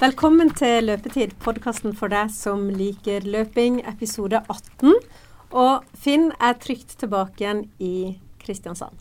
[0.00, 4.94] Velkommen til Løpetid, podkasten for deg som liker løping, episode 18.
[5.52, 8.96] Og Finn er trygt tilbake igjen i Kristiansand.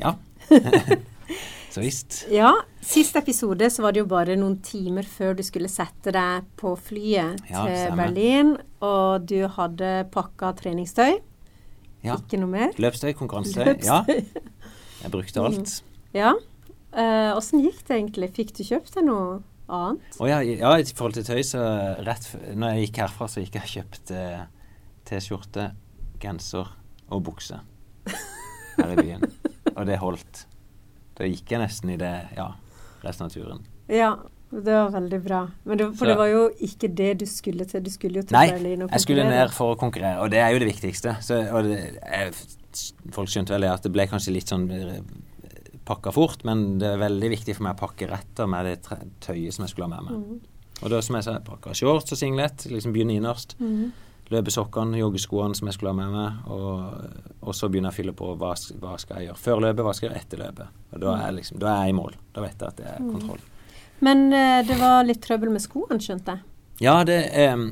[0.00, 0.14] Ja.
[1.74, 2.22] så visst.
[2.32, 2.54] Ja.
[2.80, 6.72] Sist episode så var det jo bare noen timer før du skulle sette deg på
[6.88, 8.00] flyet Ja, til stemmer.
[8.00, 11.20] Berlin, og du hadde pakka treningstøy.
[12.00, 12.16] Ja.
[12.16, 12.72] Ikke noe mer?
[12.80, 13.76] Løpstøy, konkurransetøy.
[13.84, 14.00] Ja.
[15.04, 15.76] Jeg brukte alt.
[16.16, 16.32] Ja.
[17.36, 18.32] Åssen gikk det egentlig?
[18.40, 19.42] Fikk du kjøpt deg noe
[19.76, 20.16] annet?
[20.20, 21.62] Oh, ja, ja, i forhold til tøy, så
[22.06, 22.26] rett
[22.58, 24.24] når jeg gikk herfra, så gikk jeg og kjøpte
[25.10, 25.68] T-skjorte,
[26.22, 26.68] genser
[27.10, 27.60] og bukse
[28.76, 29.24] her i byen.
[29.76, 30.44] Og det holdt.
[31.18, 32.50] Da gikk jeg nesten i det, ja,
[33.04, 33.64] resten av turen.
[33.90, 34.12] Ja,
[34.50, 35.40] det var veldig bra.
[35.64, 37.82] Men det, for Så- det var jo ikke det du skulle til.
[37.82, 40.38] Du skulle jo til Nei, Berlin og jeg skulle ned for å konkurrere, og det
[40.42, 41.16] er jo det viktigste.
[41.22, 42.32] Så, det, jeg,
[43.12, 44.66] folk skjønte vel at det ble kanskje litt sånn
[45.90, 48.78] pakka fort, men det er veldig viktig for meg å pakke rett med det
[49.24, 50.22] tøyet som jeg skulle ha med meg.
[50.22, 50.60] Mm.
[50.80, 53.56] Og da som jeg sa, jeg pakka shorts og singlet, liksom begynne innerst.
[53.60, 53.90] Mm.
[54.30, 58.32] Løpesokkene, joggeskoene som jeg skulle ha med meg, og, og så begynne å fylle på
[58.38, 60.78] hva, hva skal jeg gjøre før løpet, hva skal jeg gjøre etter løpet.
[60.94, 62.16] Og da er, liksom, da er jeg i mål.
[62.36, 63.42] Da vet jeg at det er kontroll.
[64.06, 66.46] Men eh, det var litt trøbbel med skoene, skjønte jeg.
[66.80, 67.66] Ja, det eh,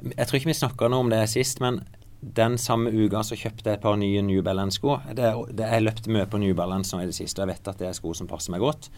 [0.00, 1.82] Jeg tror ikke vi snakka noe om det sist, men
[2.20, 4.96] den samme uka så kjøpte jeg et par nye New Balance-sko.
[5.14, 7.88] Jeg løpt mye på New Balance nå i det siste, og jeg vet at det
[7.88, 8.88] er sko som passer meg godt.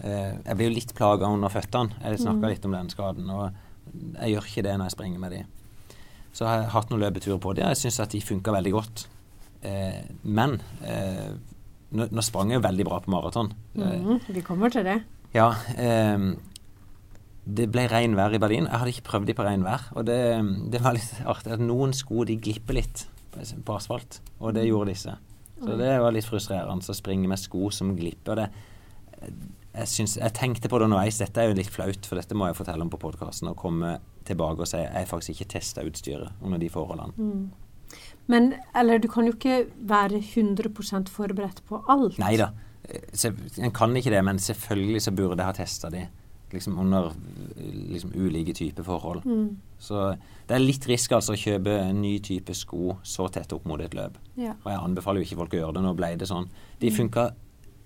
[0.00, 1.92] Eh, jeg blir jo litt plaga under føttene.
[2.02, 3.52] Jeg snakka litt om den skaden, og
[4.20, 5.42] jeg gjør ikke det når jeg springer med de.
[6.34, 8.72] Så jeg har hatt noen løpeturer på de, og jeg syns at de funka veldig
[8.74, 9.04] godt.
[9.62, 11.36] Eh, men eh,
[11.94, 13.52] nå, nå sprang jeg jo veldig bra på maraton.
[13.76, 15.02] Eh, Mhm, Vi kommer til det.
[15.34, 16.38] ja, ehm,
[17.44, 18.68] det ble regnvær i Berlin.
[18.68, 19.90] Jeg hadde ikke prøvd de på regnvær.
[19.98, 20.20] Og det,
[20.72, 24.92] det var litt artig at noen sko de glipper litt på, asfalt, og det gjorde
[24.92, 25.16] disse.
[25.58, 28.40] Så det var litt frustrerende å springe med sko som glipper.
[28.40, 28.46] Det,
[29.74, 32.48] jeg, synes, jeg tenkte på det underveis, dette er jo litt flaut, for dette må
[32.48, 33.96] jeg fortelle om på podkasten, og komme
[34.28, 37.14] tilbake og si jeg faktisk ikke testa utstyret under de forholdene.
[37.18, 37.94] Mm.
[38.32, 42.16] Men eller du kan jo ikke være 100% forberedt på alt.
[42.22, 42.52] Nei da,
[43.60, 46.06] en kan ikke det, men selvfølgelig så burde jeg ha testa de
[46.54, 47.12] liksom under
[47.90, 49.24] liksom ulike typer forhold.
[49.26, 49.56] Mm.
[49.78, 50.16] Så
[50.48, 53.80] det er litt risk altså å kjøpe en ny type sko så tett opp mot
[53.84, 54.16] et løp.
[54.40, 54.54] Ja.
[54.62, 55.84] Og jeg anbefaler jo ikke folk å gjøre det.
[55.84, 56.48] Nå ble det sånn.
[56.80, 57.28] De funka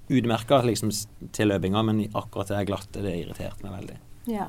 [0.09, 0.93] utmerka liksom,
[1.37, 3.97] til løpinga, men akkurat det glatte, det irriterte meg veldig.
[4.33, 4.47] Ja.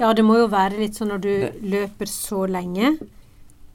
[0.00, 2.96] ja, det må jo være litt sånn når du Det- løper så lenge,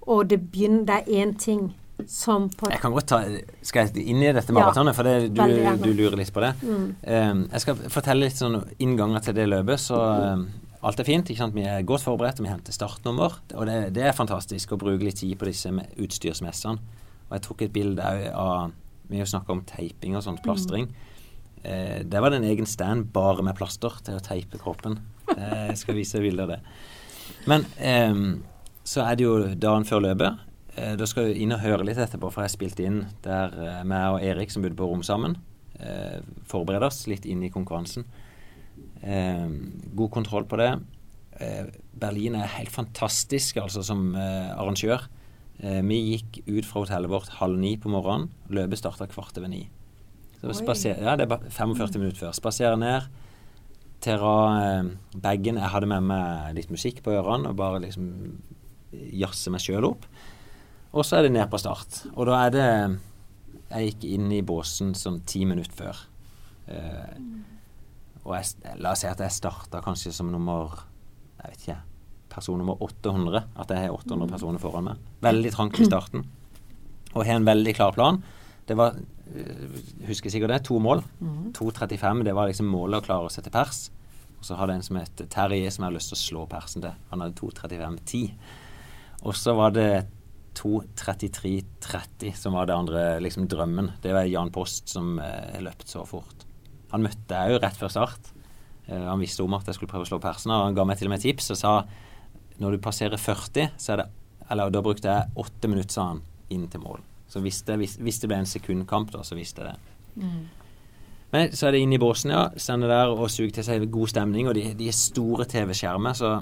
[0.08, 1.74] og det begynner Det er én ting
[2.06, 3.20] som på Jeg kan godt ta
[3.66, 5.42] Skal jeg inn i dette Ja, maratonet, for det, du,
[5.82, 6.54] du lurer litt på det?
[6.62, 6.86] Mm.
[7.02, 9.82] Um, jeg skal fortelle litt sånn innganger til det løpet.
[9.82, 10.46] Så um,
[10.86, 11.32] alt er fint.
[11.32, 13.40] Vi er godt forberedt, og vi henter startnummer.
[13.56, 17.04] Og det, det er fantastisk å bruke litt tid på disse utstyrsmessene.
[17.28, 18.72] Og jeg tok et bilde av
[19.08, 20.90] Vi har jo snakka om teiping og sånt, plastring.
[21.64, 25.00] Eh, der var det en egen stand bare med plaster til å teipe kroppen.
[25.34, 26.60] Eh, jeg skal vise bilde av det.
[27.48, 28.44] Men um,
[28.88, 30.47] så er det jo dagen før løpet.
[30.78, 33.84] Eh, da skal du inn og høre litt etterpå, for jeg spilte inn der eh,
[33.88, 35.40] meg og Erik, som bodde på rom sammen,
[36.50, 38.08] forbereder oss litt inn i konkurransen.
[39.06, 39.46] Eh,
[39.94, 40.72] god kontroll på det.
[41.40, 45.06] Eh, Berlin er helt fantastisk altså som eh, arrangør.
[45.60, 48.30] Eh, vi gikk ut fra hotellet vårt halv ni på morgenen.
[48.50, 49.68] Løpet starta kvart over ni.
[50.42, 52.36] Så spaser, ja, det er bare 45 minutter før.
[52.38, 53.08] Spaserer ned.
[54.02, 58.10] Terra eh, bagen Jeg hadde med meg litt musikk på ørene og bare liksom
[58.94, 60.06] jazze meg sjøl opp.
[60.96, 62.04] Og så er det ned på start.
[62.16, 62.68] Og da er det
[63.68, 65.98] Jeg gikk inn i båsen sånn ti minutter før.
[66.72, 67.18] Eh,
[68.24, 70.86] og jeg, la oss si at jeg starta kanskje som nummer
[71.42, 71.78] Jeg vet ikke.
[72.32, 73.44] Person nummer 800.
[73.60, 75.04] At jeg har 800 personer foran meg.
[75.26, 76.26] Veldig trangt i starten.
[77.14, 78.22] Og har en veldig klar plan.
[78.68, 79.78] Det var eh,
[80.08, 80.64] Husker sikkert det.
[80.70, 81.04] To mål.
[81.58, 82.24] 2.35.
[82.28, 83.90] Det var liksom målet å klare å sette pers.
[84.38, 86.46] Og så hadde jeg en som het Terje, som jeg hadde lyst til å slå
[86.52, 86.96] persen til.
[87.12, 88.32] Han hadde 2.35,10.
[89.26, 89.90] Og så var det
[90.58, 93.92] 2.33,30 som var det andre liksom drømmen.
[94.02, 96.46] Det var Jan Post som eh, løpt så fort.
[96.92, 98.32] Han møtte jeg jo rett før start.
[98.88, 101.00] Eh, han visste om at jeg skulle prøve å slå persen, og han ga meg
[101.00, 101.74] til og med tips og sa
[102.58, 104.08] når du passerer 40, så er det
[104.50, 106.22] Eller da brukte jeg åtte minutter, sa han,
[106.56, 107.02] inn til mål.
[107.28, 109.98] Så hvis det, hvis, hvis det ble en sekundkamp, da, så visste jeg det.
[111.34, 112.46] Men så er det inn i båsen, ja.
[112.56, 114.48] Sender der og suger til seg god stemning.
[114.48, 116.38] Og de, de er store TV-skjermer, så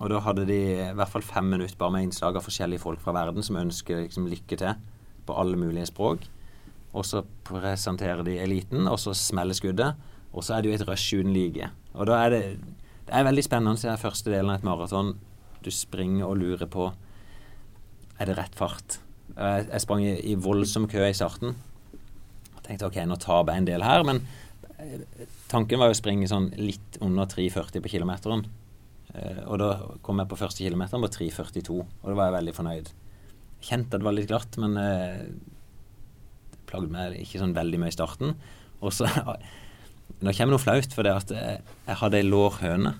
[0.00, 3.02] Og da hadde de i hvert fall fem minutter bare med innslag av forskjellige folk
[3.04, 4.78] fra verden som ønsker liksom lykke til
[5.28, 6.24] på alle mulige språk.
[6.96, 9.98] Og så presenterer de eliten, og så smeller skuddet.
[10.32, 11.68] Og så er det jo et rush uten like.
[11.94, 12.44] Og da er det
[13.10, 15.16] Det er veldig spennende, å se første delen av et maraton.
[15.64, 16.92] Du springer og lurer på
[18.20, 19.00] Er det rett fart?
[19.36, 21.56] Jeg, jeg sprang i, i voldsom kø i starten.
[22.54, 24.22] Jeg tenkte ok, nå taper jeg en del her, men
[25.50, 28.44] Tanken var jo å springe sånn litt under 3,40 på kilometeren.
[29.14, 29.70] Eh, og da
[30.06, 32.92] kom jeg på første kilometeren på 3,42, og da var jeg veldig fornøyd.
[33.66, 35.24] Kjente at det var litt glatt, men eh,
[36.52, 38.36] det plagde meg ikke sånn veldig mye i starten.
[38.80, 39.10] Og så
[40.20, 42.90] Nå kommer noe flaut, for det at jeg, jeg hadde ei lårhøne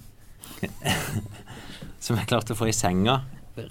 [2.05, 3.19] som jeg klarte å få i senga.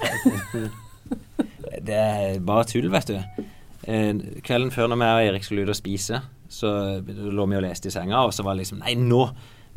[1.80, 3.45] Det er bare tull, vet du.
[3.89, 4.12] Eh,
[4.45, 6.19] kvelden før når vi og Erik skulle ut og spise,
[6.51, 6.69] så
[7.00, 9.21] lå vi og leste i senga, og så var det liksom Nei, nå,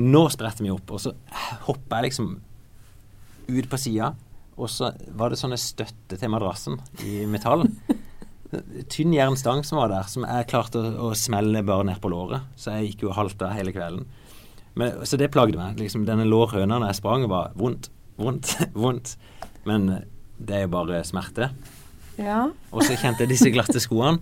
[0.03, 0.91] nå spretter vi opp.
[0.93, 1.15] Og så
[1.69, 2.35] hoppa jeg liksom
[3.49, 4.13] ut på sida,
[4.57, 7.65] og så var det sånne støtte til madrassen i metall.
[8.93, 12.45] Tynn jernstang som var der, som jeg klarte å, å smelle bare ned på låret.
[12.57, 14.05] Så jeg gikk jo og halta hele kvelden.
[14.77, 15.81] Men, så det plagde meg.
[15.81, 17.89] Liksom, denne lårhøna når jeg sprang, var vondt,
[18.21, 18.55] vondt,
[18.85, 19.17] vondt.
[19.69, 19.89] Men
[20.37, 21.53] det er jo bare smerte.
[22.21, 22.45] Ja.
[22.73, 24.21] Og så kjente jeg disse glatte skoene.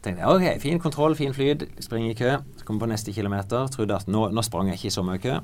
[0.00, 2.38] Tenkte jeg, ok, fin kontroll, fin flyt, spring i kø.
[2.56, 3.68] Så kom jeg på neste kilometer.
[3.72, 5.40] Trodde at nå, nå sprang jeg ikke i så mye kø.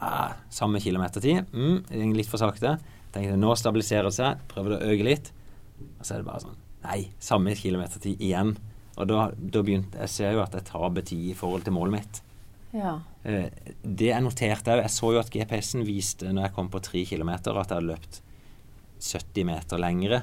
[0.00, 1.50] Ah, samme kilometertid.
[1.52, 2.78] Mm, litt for sakte.
[3.12, 4.40] Tenkte nå stabiliserer det seg.
[4.48, 5.30] Prøver å øke litt.
[5.98, 8.54] Og så er det bare sånn Nei, samme kilometertid igjen.
[8.96, 11.98] Og da, da begynte Jeg ser jo at jeg taper tid i forhold til målet
[11.98, 12.20] mitt.
[12.72, 12.98] ja.
[13.28, 13.50] Eh,
[13.84, 17.02] det jeg noterte òg Jeg så jo at GPS-en viste når jeg kom på tre
[17.04, 18.20] kilometer, at jeg hadde løpt
[19.04, 20.22] 70 meter lengre.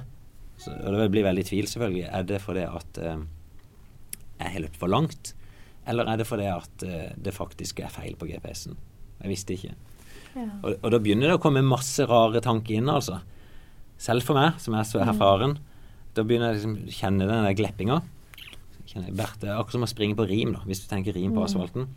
[0.57, 2.07] Så, og det blir veldig tvil, selvfølgelig.
[2.09, 3.21] Er det fordi at eh,
[4.39, 5.35] jeg har løpt for langt,
[5.85, 8.77] eller er det fordi at eh, det faktisk er feil på GPS-en?
[9.21, 9.73] Jeg visste ikke.
[10.35, 10.45] ja.
[10.61, 13.21] Og, og da begynner det å komme masse rare tanker inn, altså.
[13.97, 15.57] Selv for meg, som er så erfaren.
[16.17, 18.01] Da begynner jeg liksom å kjenne den der gleppinga.
[18.87, 21.89] Berthe, Akkurat som å springe på rim, da, hvis du tenker rim på asfalten.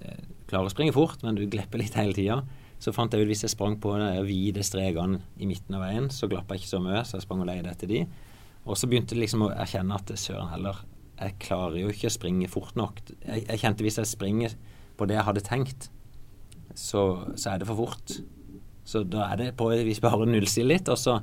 [0.00, 2.40] Eh, klarer å springe fort, men du glepper litt hele tida.
[2.80, 6.08] Så fant jeg ut hvis jeg sprang på de vide strekene i midten av veien,
[6.14, 8.00] så glapp jeg ikke så mye, så jeg sprang og leide etter de.
[8.64, 10.80] Og så begynte jeg liksom å erkjenne at søren heller,
[11.20, 13.02] jeg klarer jo ikke å springe fort nok.
[13.20, 14.54] Jeg, jeg kjente hvis jeg springer
[14.96, 15.90] på det jeg hadde tenkt,
[16.80, 17.04] så,
[17.36, 18.16] så er det for fort.
[18.88, 20.88] Så da er det på et vis bare å nullstille litt.
[20.90, 21.18] Og så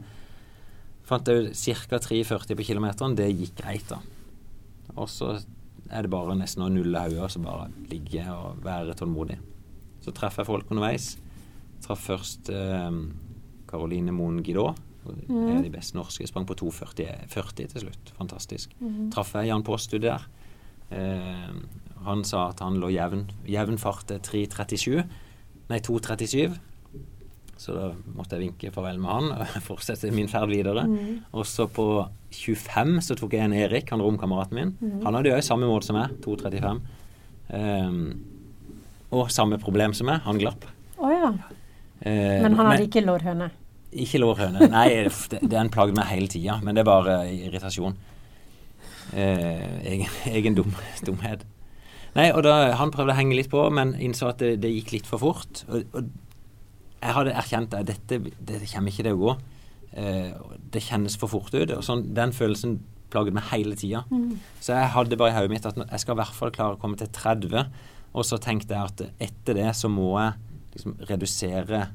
[1.08, 2.00] fant jeg ut ca.
[2.06, 3.18] 3,40 på kilometeren.
[3.18, 4.00] Det gikk greit, da.
[4.96, 5.36] Og så
[5.88, 9.38] er det bare nesten å nulle hodet og så bare ligge og være tålmodig.
[10.04, 11.16] Så treffer jeg folk underveis.
[11.84, 13.00] Traff først eh,
[13.70, 14.84] Caroline Moen Guidot.
[15.08, 16.26] En av de beste norske.
[16.28, 18.12] Sprang på 2,40 til slutt.
[18.18, 18.74] Fantastisk.
[19.14, 20.26] Traff jeg Jan Post der.
[20.92, 21.54] Eh,
[22.08, 25.06] han sa at han lå jevn, jevn fart til 3,37.
[25.68, 26.58] Nei, 2,37.
[27.58, 30.86] Så da måtte jeg vinke farvel med han og fortsette min ferd videre.
[31.34, 31.88] Og så på
[32.38, 34.74] 25 så tok jeg en Erik, han romkameraten min.
[35.04, 36.82] Han hadde jo samme mål som meg, 2,35.
[37.48, 38.02] Um,
[39.16, 40.68] og samme problem som meg, han glapp.
[41.00, 41.32] Oh, ja.
[41.32, 43.50] uh, Men han hadde ikke lårhøne.
[43.92, 44.68] ikke lårhøne.
[44.70, 44.88] Nei,
[45.32, 47.96] det, den plagde meg hele tida, men det er bare irritasjon.
[49.16, 50.74] Uh, egen egen dum,
[51.08, 51.46] dumhet.
[52.18, 54.96] Nei, og da, Han prøvde å henge litt på, men innså at det, det gikk
[54.96, 55.64] litt for fort.
[55.70, 56.08] Og, og
[56.98, 59.36] jeg hadde erkjent at dette det kommer ikke til å gå.
[59.98, 60.32] Eh,
[60.74, 61.72] det kjennes for fort ut.
[61.76, 62.80] og sånn, Den følelsen
[63.14, 64.04] plaget meg hele tida.
[64.60, 66.82] Så jeg hadde bare i hodet mitt at jeg skal i hvert fall klare å
[66.82, 67.70] komme til 30.
[68.18, 70.34] Og så tenkte jeg at etter det så må jeg
[70.76, 71.88] liksom redusere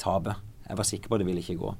[0.00, 0.40] tapet.
[0.66, 1.74] Jeg var sikker på at det ville ikke gå.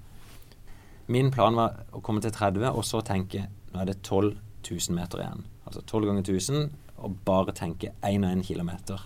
[1.09, 4.97] Min plan var å komme til 30, og så tenke nå er det 12 000
[4.97, 5.45] meter igjen.
[5.67, 6.71] Altså 12 ganger 1000,
[7.07, 9.05] og bare tenke 1 og 1 kilometer.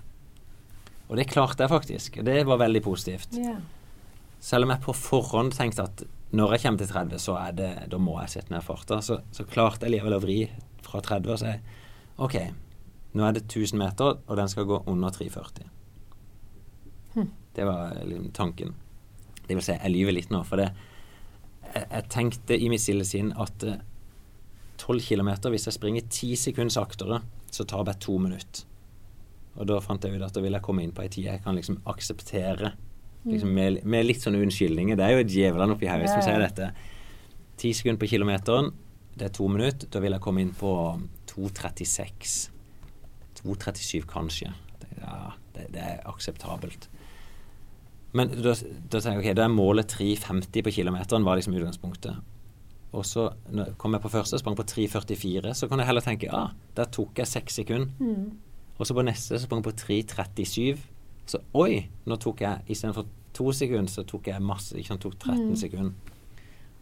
[1.11, 2.19] Og det klarte jeg faktisk.
[2.19, 3.37] og Det var veldig positivt.
[3.37, 3.61] Yeah.
[4.41, 7.71] Selv om jeg på forhånd tenkte at når jeg kommer til 30, så er det,
[7.91, 10.39] da må jeg sette ned farta, så, så klarte jeg likevel å vri
[10.87, 11.55] fra 30 og si
[12.23, 12.37] OK,
[13.19, 15.67] nå er det 1000 meter, og den skal gå under 340.
[17.57, 18.75] Det var liksom tanken.
[19.49, 20.69] Det vil si, jeg lyver litt nå, for det
[21.75, 23.81] jeg, jeg tenkte i mitt stille sinn at eh,
[24.81, 28.67] 12 km, hvis jeg springer 10 sekunder saktere, så tar det bare to minutter.
[29.59, 31.43] Og da fant jeg ut at da vil jeg komme inn på ei tid jeg
[31.45, 32.73] kan liksom akseptere.
[33.29, 34.97] Liksom med, med litt sånne unnskyldninger.
[34.97, 36.71] Det er jo et djevelen oppi hodet som sier dette.
[37.61, 38.71] Ti sekunder på kilometeren,
[39.19, 39.91] det er to minutter.
[39.93, 40.73] Da vil jeg komme inn på
[41.35, 42.39] 2.36.
[43.43, 44.55] 2.37 kanskje.
[45.01, 46.89] Ja, det, det er akseptabelt.
[48.17, 52.25] Men da, da tenker jeg ok, da er målet 3.50 på kilometeren, var liksom utgangspunktet.
[52.93, 53.29] Og så
[53.79, 57.19] kom jeg på første, sprang på 3.44, så kan jeg heller tenke ja, der tok
[57.23, 57.91] jeg seks sekunder.
[58.81, 59.77] Og så på neste så sprang jeg på
[60.17, 60.87] 3.37.
[61.31, 63.07] Så oi, nå tok jeg istedenfor
[63.37, 64.75] to sekunder, så tok jeg masse.
[64.75, 66.17] Ikke sant, tok 13 sekunder.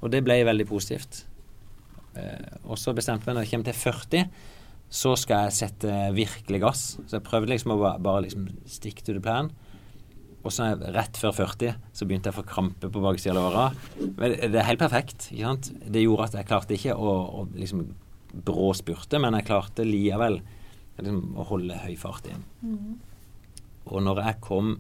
[0.00, 1.26] Og det ble veldig positivt.
[2.16, 4.30] Eh, og så bestemte jeg når jeg kommer til 40,
[4.88, 6.84] så skal jeg sette virkelig gass.
[7.04, 9.50] Så jeg prøvde liksom å bare, bare liksom stick to the plan.
[10.46, 13.64] Og så rett før 40 så begynte jeg å få krampe på baksida av låra.
[13.98, 15.30] Men Det er helt perfekt.
[15.32, 15.72] ikke sant?
[15.82, 17.88] Det gjorde at jeg klarte ikke å, å liksom
[18.32, 20.38] brå spurte, men jeg klarte likevel
[20.98, 22.44] liksom, å holde høy fart igjen.
[23.88, 24.76] Og når jeg kom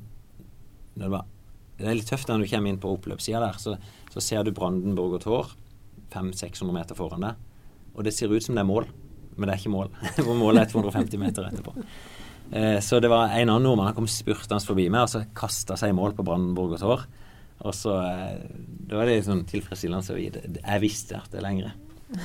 [0.98, 1.26] når det, var,
[1.78, 3.76] det er litt tøft når du kommer inn på oppløpssida der, så,
[4.12, 5.52] så, ser du Brandenburg og Tår
[6.14, 7.44] 500-600 meter foran deg.
[7.94, 8.88] Og det ser ut som det er mål,
[9.36, 9.92] men det er ikke mål.
[10.42, 11.74] Målet er 250 meter etterpå.
[12.52, 15.76] Eh, så det var en annen nordmann han kom spurtende forbi meg og så kasta
[15.76, 17.04] seg i mål på Brandenburger Tor.
[17.66, 18.38] Og så eh,
[18.88, 21.74] Da var det sånn tilfredsstillende så jeg visste at det er lengre.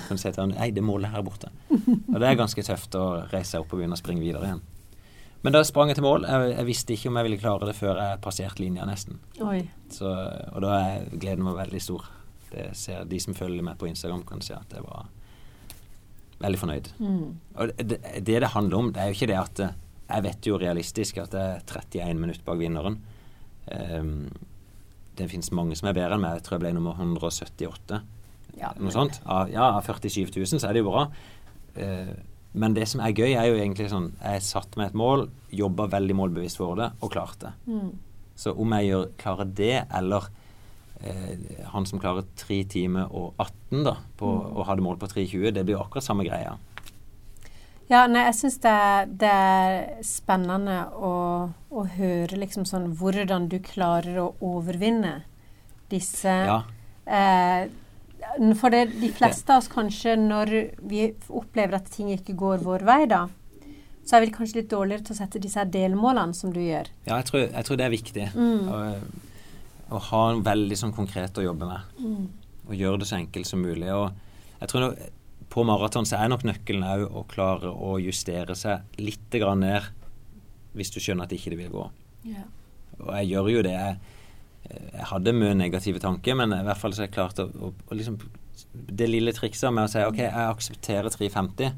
[0.08, 1.50] Kan si til han, Nei, det målet her borte.
[1.74, 4.63] Og det er ganske tøft å reise seg opp og begynne å springe videre igjen.
[5.44, 6.24] Men da sprang jeg til mål.
[6.24, 9.18] Jeg, jeg, visste ikke om jeg ville klare det før jeg passerte linja, nesten.
[9.92, 12.06] Så, og da er gleden meg veldig stor.
[12.77, 15.10] Ser, de som følger med på Instagram, kan se at jeg var
[16.46, 16.88] veldig fornøyd.
[17.03, 17.25] Mm.
[17.58, 19.63] Og det, det, det handler om, det er jo ikke det at
[20.13, 23.00] Jeg vet jo realistisk at det er 31 minutter bak vinneren.
[23.70, 24.27] Um,
[25.17, 26.38] det finnes mange som er bedre enn meg.
[26.38, 28.01] Jeg tror jeg ble nummer 178.
[28.60, 29.20] Ja, Noe sånt.
[29.25, 31.08] Av, ja, av 47 000 så er det jo bra.
[31.77, 32.13] Uh,
[32.53, 35.88] men det som er gøy, er jo egentlig sånn Jeg satte meg et mål, jobba
[35.89, 37.53] veldig målbevisst for det, og klarte det.
[37.74, 37.93] Mm.
[38.38, 40.27] Så om jeg gjør, klarer det, eller
[41.01, 44.53] eh, han som klarer 3 timer og 18 da, på, mm.
[44.53, 46.55] og hadde mål på 3,20, det blir jo akkurat samme greia.
[47.92, 48.78] Ja, nei, jeg syns det,
[49.22, 51.13] det, er spennende å,
[51.52, 55.18] å, høre liksom sånn hvordan du klarer å overvinne
[55.92, 56.62] disse ja.
[57.06, 57.68] eh,
[58.58, 60.54] for det, de fleste av oss kanskje, når
[60.90, 63.25] vi opplever at ting ikke går vår vei, da,
[64.04, 66.90] så er vi kanskje litt dårligere til å sette disse delmålene som du gjør.
[67.06, 68.30] Ja, jeg tror, jeg tror det er viktig.
[68.36, 68.72] Mm.
[68.72, 68.80] Å,
[69.92, 72.00] å, ha en veldig sånn konkret å jobbe med.
[72.00, 72.24] Mm.
[72.68, 73.92] Og gjøre det så enkelt som mulig.
[73.96, 74.10] Og
[74.60, 75.06] jeg tror nok,
[75.53, 79.91] på maraton så er nok nøkkelen òg å klare å justere seg litt ned
[80.74, 81.83] hvis du skjønner at ikke det vil gå.
[82.25, 82.48] Yeah.
[82.98, 83.75] Og jeg gjør jo det.
[83.77, 87.69] Jeg, hadde mye negative tanker, men i hvert fall så har jeg klart å, å,
[87.69, 88.15] å liksom
[88.74, 91.74] Det lille trikset med å si OK, jeg aksepterer 350,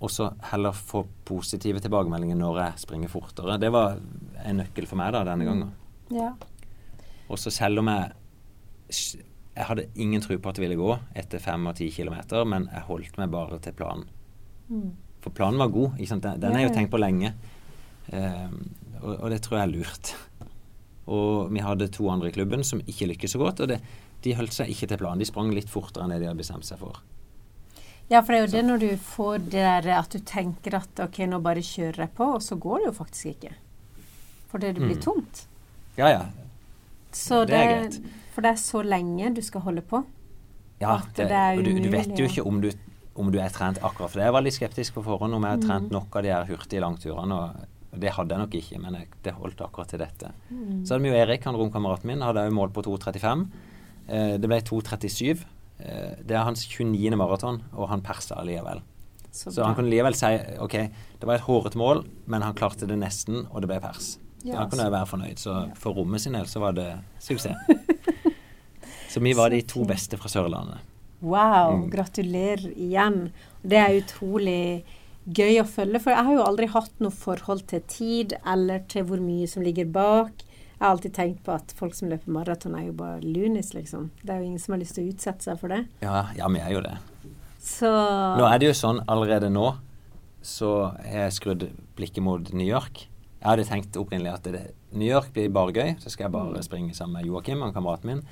[0.00, 3.56] og så heller få positive tilbakemeldinger når jeg springer fortere.
[3.60, 3.96] Det var
[4.44, 5.72] en nøkkel for meg da denne gangen.
[6.10, 6.16] Mm.
[6.18, 6.30] Ja.
[7.30, 9.20] Og så selv om jeg
[9.56, 12.68] jeg hadde ingen tro på at det ville gå etter fem og ti kilometer, men
[12.70, 14.06] jeg holdt meg bare til planen.
[14.70, 14.90] Mm.
[15.20, 15.98] For planen var god.
[15.98, 17.34] Den, den er jo tenkt på lenge.
[18.10, 18.60] Um,
[19.00, 20.12] og, og, det tror jeg er lurt.
[21.10, 23.64] Og vi hadde to andre i klubben som ikke lykkes så godt.
[23.64, 23.80] Og det,
[24.24, 25.20] de holdt seg ikke til planen.
[25.20, 27.02] De sprang litt fortere enn det de hadde bestemt seg for.
[28.10, 28.56] Ja, for det er jo så.
[28.56, 32.14] det når du får det der at du tenker at ok, nå bare kjører jeg
[32.16, 33.52] på, og så går det jo faktisk ikke.
[34.50, 35.04] Fordi det blir mm.
[35.04, 35.44] tomt.
[35.98, 36.24] Ja, ja.
[37.14, 38.00] Så det, det er greit.
[38.34, 40.02] For det er så lenge du skal holde på.
[40.80, 42.70] Ja, det, det og du, du, vet jo ikke om du,
[43.20, 44.28] om du er trent akkurat for det.
[44.30, 45.96] Jeg var litt skeptisk på forhånd om jeg har trent mm.
[45.96, 47.36] nok av de her hurtige langturene.
[47.36, 50.30] og det hadde jeg nok ikke, men jeg, det holdt akkurat til dette.
[50.48, 50.84] Mm.
[50.86, 53.42] Så hadde vi jo Erik, han romkameraten min, hadde òg mål på 2.35.
[54.06, 55.42] Eh, det ble 2.37.
[55.80, 57.10] Eh, det er hans 29.
[57.18, 58.84] maraton, og han persa allikevel.
[59.30, 60.30] Så, så han kunne likevel si
[60.62, 60.76] OK,
[61.20, 64.16] det var et hårete mål, men han klarte det nesten, og det ble pers.
[64.42, 65.40] Ja, da kunne jo være fornøyd.
[65.40, 66.88] Så for rommet sin del så var det
[67.22, 67.56] suksess.
[69.12, 70.86] så vi var de to beste fra Sørlandet.
[71.20, 71.76] Wow.
[71.76, 71.90] Mm.
[71.92, 73.20] Gratulerer igjen.
[73.62, 74.60] Det er utrolig
[75.24, 76.00] gøy å følge.
[76.00, 79.64] For jeg har jo aldri hatt noe forhold til tid eller til hvor mye som
[79.66, 80.46] ligger bak.
[80.80, 84.08] Jeg har alltid tenkt på at folk som løper maraton, er jo bare lunis, liksom.
[84.22, 85.82] Det er jo ingen som har lyst til å utsette seg for det.
[86.00, 86.94] Ja, ja vi er jo det.
[87.60, 87.90] Så
[88.40, 89.74] Nå er det jo sånn allerede nå,
[90.40, 90.70] så
[91.04, 91.66] har jeg skrudd
[92.00, 93.09] blikket mot New York.
[93.40, 96.58] Jeg hadde tenkt opprinnelig at det, New York blir bare gøy, så skal jeg bare
[96.58, 96.64] mm.
[96.66, 98.22] springe sammen med Joakim og kameraten min.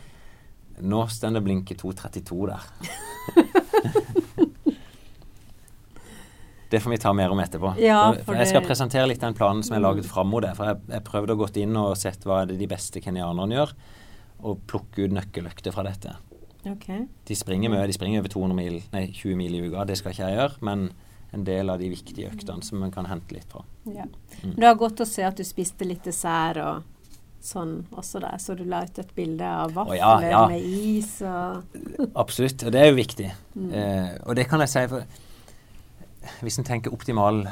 [0.84, 2.66] Nå står det blinker 2.32 der.
[6.68, 7.70] Det får vi ta mer om etterpå.
[7.80, 10.50] Ja, for, for jeg skal presentere litt den planen som er laget fram mot det.
[10.58, 13.72] For jeg, jeg prøvde å gå inn og sett hva de beste kenyanerne gjør,
[14.44, 16.12] og plukke ut nøkkeløkter fra dette.
[16.68, 17.06] Okay.
[17.24, 17.86] De springer mye.
[17.88, 19.86] De springer over 200 mil, nei, 20 mil i uka.
[19.88, 20.60] Det skal ikke jeg gjøre.
[20.68, 20.90] Men
[21.36, 23.64] en del av de viktige øktene som man kan hente litt fra.
[23.84, 24.06] Ja.
[24.42, 24.54] Mm.
[24.56, 26.86] Det var godt å se at du spiste litt dessert og
[27.44, 28.38] sånn også der.
[28.42, 30.44] Så du la ut et bilde av vafler oh, ja, ja.
[30.50, 31.78] med is og
[32.22, 32.64] Absolutt.
[32.64, 33.28] Og det er jo viktig.
[33.54, 33.72] Mm.
[33.72, 35.18] Eh, og det kan jeg si for
[36.42, 37.44] hvis en tenker optimal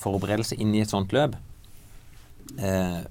[0.00, 1.34] forberedelse inn i et sånt løp
[2.56, 3.02] eh,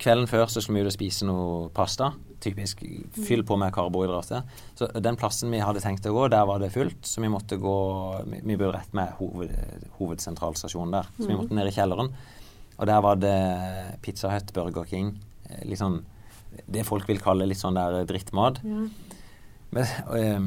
[0.00, 2.08] Kvelden før så skal vi ut og spise noe pasta.
[2.44, 2.82] Typisk
[3.24, 4.44] fyll på med karbohydrater.
[4.76, 7.00] Så den plassen vi hadde tenkt å gå, der var det fullt.
[7.08, 7.76] Så vi måtte gå
[8.28, 9.54] Vi, vi burde rett med hoved,
[9.98, 11.08] hovedsentralstasjonen der.
[11.16, 12.12] Så vi måtte ned i kjelleren.
[12.74, 13.38] Og der var det
[14.04, 15.14] Pizza Hut, Burger King.
[15.48, 16.02] Eh, litt sånn
[16.70, 18.60] Det folk vil kalle litt sånn der drittmat.
[18.62, 18.86] Ja.
[19.74, 20.46] Men, eh,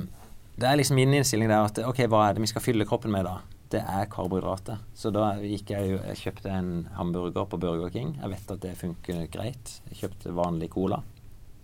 [0.58, 3.12] det er liksom min innstilling der at OK, hva er det vi skal fylle kroppen
[3.12, 3.39] med da?
[3.74, 4.80] det er karbohydrater.
[4.96, 8.16] Så da gikk jeg Jeg kjøpte en hamburger på Burger King.
[8.22, 9.74] Jeg vet at det funker greit.
[9.89, 11.01] Jeg kjøpte vanlig cola,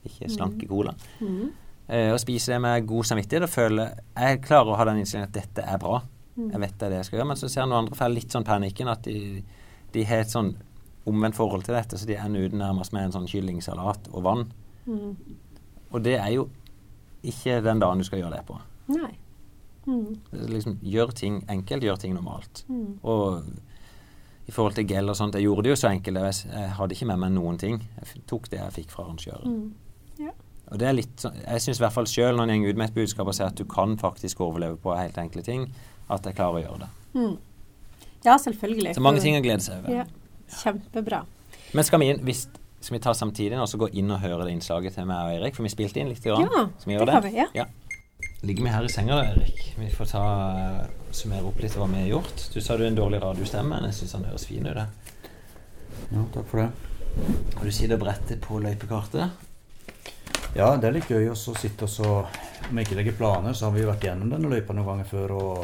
[0.03, 0.33] ikke mm.
[0.35, 0.95] slanke cola.
[1.19, 1.51] Mm.
[1.87, 5.31] Eh, og spiser det med god samvittighet og føler Jeg klarer å ha den innstillingen
[5.31, 6.01] at dette er bra.
[6.35, 6.49] Mm.
[6.49, 7.29] Jeg vet det er det jeg skal gjøre.
[7.31, 9.43] Men så ser noen andre får litt sånn panikken at de,
[9.93, 10.53] de har et sånn
[11.09, 14.45] omvendt forhold til dette, så de ender ut nærmest med en sånn kyllingsalat og vann.
[14.87, 15.17] Mm.
[15.91, 16.47] Og det er jo
[17.23, 18.55] ikke den dagen du skal gjøre det på.
[18.93, 19.11] Nei.
[19.83, 20.15] Mm.
[20.53, 22.63] Liksom, gjør ting enkelt, gjør ting normalt.
[22.71, 22.97] Mm.
[23.03, 23.43] Og
[24.47, 26.19] i forhold til gel og sånt, jeg gjorde det jo så enkelt.
[26.19, 27.79] Jeg, jeg hadde ikke med meg noen ting.
[27.99, 29.73] Jeg tok det jeg fikk fra arrangøren.
[30.73, 32.89] Og det er litt Jeg syns i hvert fall sjøl, når en går ut med
[32.89, 35.67] et budskap og sier at du kan faktisk overleve på helt enkle ting,
[36.09, 36.89] at jeg klarer å gjøre det.
[37.13, 37.35] Mm.
[38.23, 38.95] Ja, selvfølgelig.
[38.97, 40.01] Så mange ting å glede seg over.
[40.01, 40.07] Ja.
[40.63, 41.21] Kjempebra.
[41.73, 42.47] Men skal vi, inn, hvis,
[42.79, 45.57] skal vi ta samtidig og gå inn og høre det innslaget til meg og Erik?
[45.57, 46.23] For vi spilte inn litt.
[46.25, 47.33] Grann, ja, det, det har vi.
[47.37, 47.47] Ja.
[47.57, 47.67] ja.
[48.43, 49.61] Ligger vi her i senga, Erik?
[49.77, 50.25] Vi får ta,
[51.15, 52.47] summere opp litt hva vi har gjort.
[52.53, 54.83] Du sa du er en dårlig radiostemme, men jeg syns han høres fin ut.
[56.13, 56.69] Ja, takk for det.
[57.59, 59.51] Og du sitter og bretter på løypekartet?
[60.53, 62.09] Ja, det er litt gøy å sitte og så
[62.69, 65.31] Om jeg ikke legger planer, så har vi vært gjennom denne løypa noen ganger før.
[65.35, 65.63] Og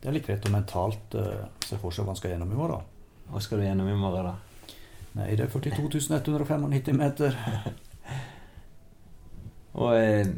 [0.00, 2.58] det er litt greit å mentalt uh, se for seg hva en skal gjennom i
[2.58, 2.86] morgen.
[3.30, 4.72] Hva skal du gjennom i morgen, da?
[5.20, 7.36] Nei, det er 42 195 meter.
[9.80, 10.32] og eh,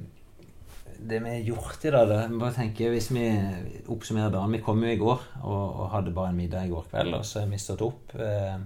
[0.98, 3.24] det vi har gjort i dag, da bare tenker Hvis vi
[3.90, 6.90] oppsummerer dagen Vi kom jo i går og, og, hadde bare en middag i går
[6.90, 8.12] kveld, og så har vi stått opp.
[8.18, 8.58] Eh,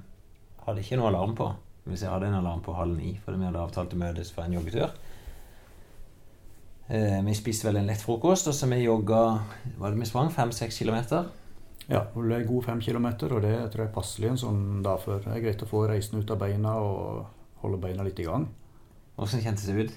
[0.66, 1.52] hadde ikke noe alarm på.
[1.86, 4.46] Hvis jeg hadde en alarm på halv ni fordi vi hadde avtalt å møtes for
[4.46, 4.94] en joggetur.
[6.88, 9.22] Eh, vi spiste vel en lett frokost, og så vi jogga
[9.78, 10.30] Var det vi sprang?
[10.30, 11.26] Fem-seks kilometer?
[11.86, 14.98] Ja, det ble god fem kilometer, og det tror jeg er passelig en sånn dag
[15.02, 15.20] før.
[15.22, 18.48] Det er greit å få reisen ut av beina og holde beina litt i gang.
[19.14, 19.94] Hvordan kjentes det ut?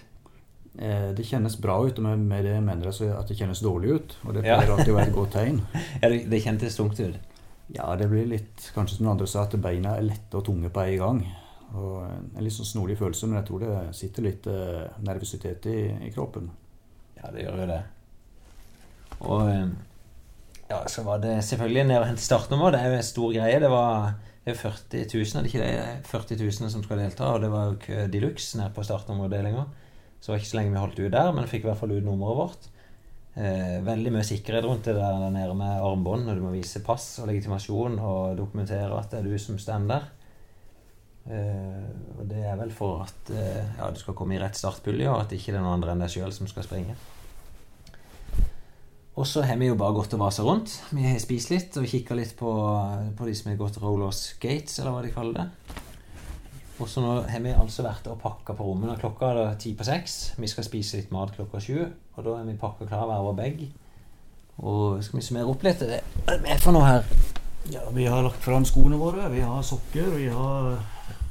[0.78, 4.16] Eh, det kjennes bra ut, og med det mener jeg at det kjennes dårlig ut.
[4.28, 4.76] Og det pleier ja.
[4.76, 5.60] alltid å være et godt tegn.
[6.04, 7.18] ja, det, det kjentes tungt ut?
[7.74, 10.86] Ja, det blir litt Kanskje som andre sa, at beina er lette og tunge på
[10.86, 11.24] en gang.
[11.78, 15.78] Og En litt sånn snodig følelse, men jeg tror det sitter litt eh, nervøsitet i,
[16.08, 16.48] i, kroppen.
[17.20, 17.82] Ja, det gjør jo det.
[19.20, 19.68] Og eh,
[20.72, 22.74] ja, så var det selvfølgelig ned og hente startnummer.
[22.74, 23.62] Det er jo en stor greie.
[23.62, 24.16] Det var
[24.46, 26.10] det er 40 000, er det ikke det?
[26.10, 29.66] 40 000 som skal delta, og det var jo kø de luxe nede på startnummerdelinga.
[30.20, 31.94] Så det var ikke så lenge vi holdt ut der, men fikk i hvert fall
[31.94, 32.70] ut nummeret vårt.
[33.40, 36.82] Eh, veldig mye sikkerhet rundt det der, der nede med armbånd, og du må vise
[36.84, 40.08] pass og legitimasjon og dokumentere at det er du som står der.
[41.30, 45.10] Uh, og det er vel for at uh, ja, du skal komme i rett startpulje,
[45.12, 46.98] og at ikke det er noen andre enn deg sjøl som skal springe.
[49.20, 50.72] Og så har vi jo bare gått og vasa rundt.
[50.96, 52.50] Vi har spist litt og kikka litt på,
[53.18, 55.80] på, de som har gått rollers gates, eller hva de kaller det.
[56.80, 58.96] Og så nå har vi altså vært og pakka på rommet.
[59.02, 60.38] Klokka er ti på seks.
[60.40, 61.82] Vi skal spise litt mat klokka sju.
[62.16, 63.66] Og da er vi pakka klar hver vår bag.
[64.64, 65.84] Og skal vi summere opp litt?
[65.84, 67.12] Hva er det for noe her?
[67.74, 69.28] Ja, Vi har lagt fram skoene våre.
[69.36, 70.08] Vi har sokker.
[70.16, 70.80] Vi har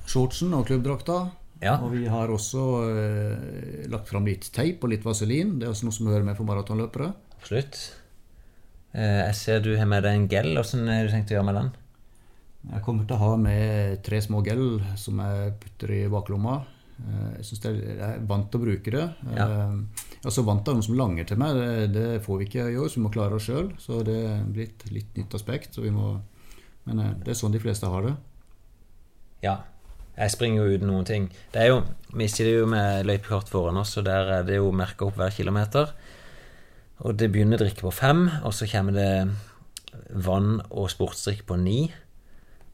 [0.08, 1.18] shortsen og klubbdrakta.
[1.62, 1.74] Ja.
[1.82, 5.56] Og vi har også eh, lagt fram litt teip og litt vaselin.
[5.58, 7.10] Det er også noe som hører med for maratonløpere.
[7.38, 7.80] Absolutt.
[8.94, 10.52] Eh, jeg ser du har med deg en gel.
[10.54, 11.70] Hvordan har du tenkt å gjøre med den?
[12.68, 14.62] Jeg kommer til å ha med tre små gel
[14.98, 16.60] som jeg putter i baklomma.
[16.98, 19.06] Eh, jeg, synes er, jeg er vant til å bruke det.
[19.34, 19.48] Ja.
[20.18, 21.58] Jeg er så vant til noen som langer til meg.
[21.58, 23.72] Det, det får vi ikke i år, så vi må klare oss sjøl.
[23.82, 25.80] Så det blir et litt nytt aspekt.
[25.90, 26.14] Må,
[26.86, 28.14] men eh, det er sånn de fleste har det.
[29.42, 29.58] Ja,
[30.18, 31.28] jeg springer jo uten noen ting.
[31.54, 34.72] Det er jo, Vi sitter jo med løypekart foran oss, og der er det jo
[34.72, 35.92] merka opp hver kilometer.
[37.04, 39.28] Og det begynner drikke på fem, og så kommer det
[40.10, 41.92] vann og sportsdrikk på ni.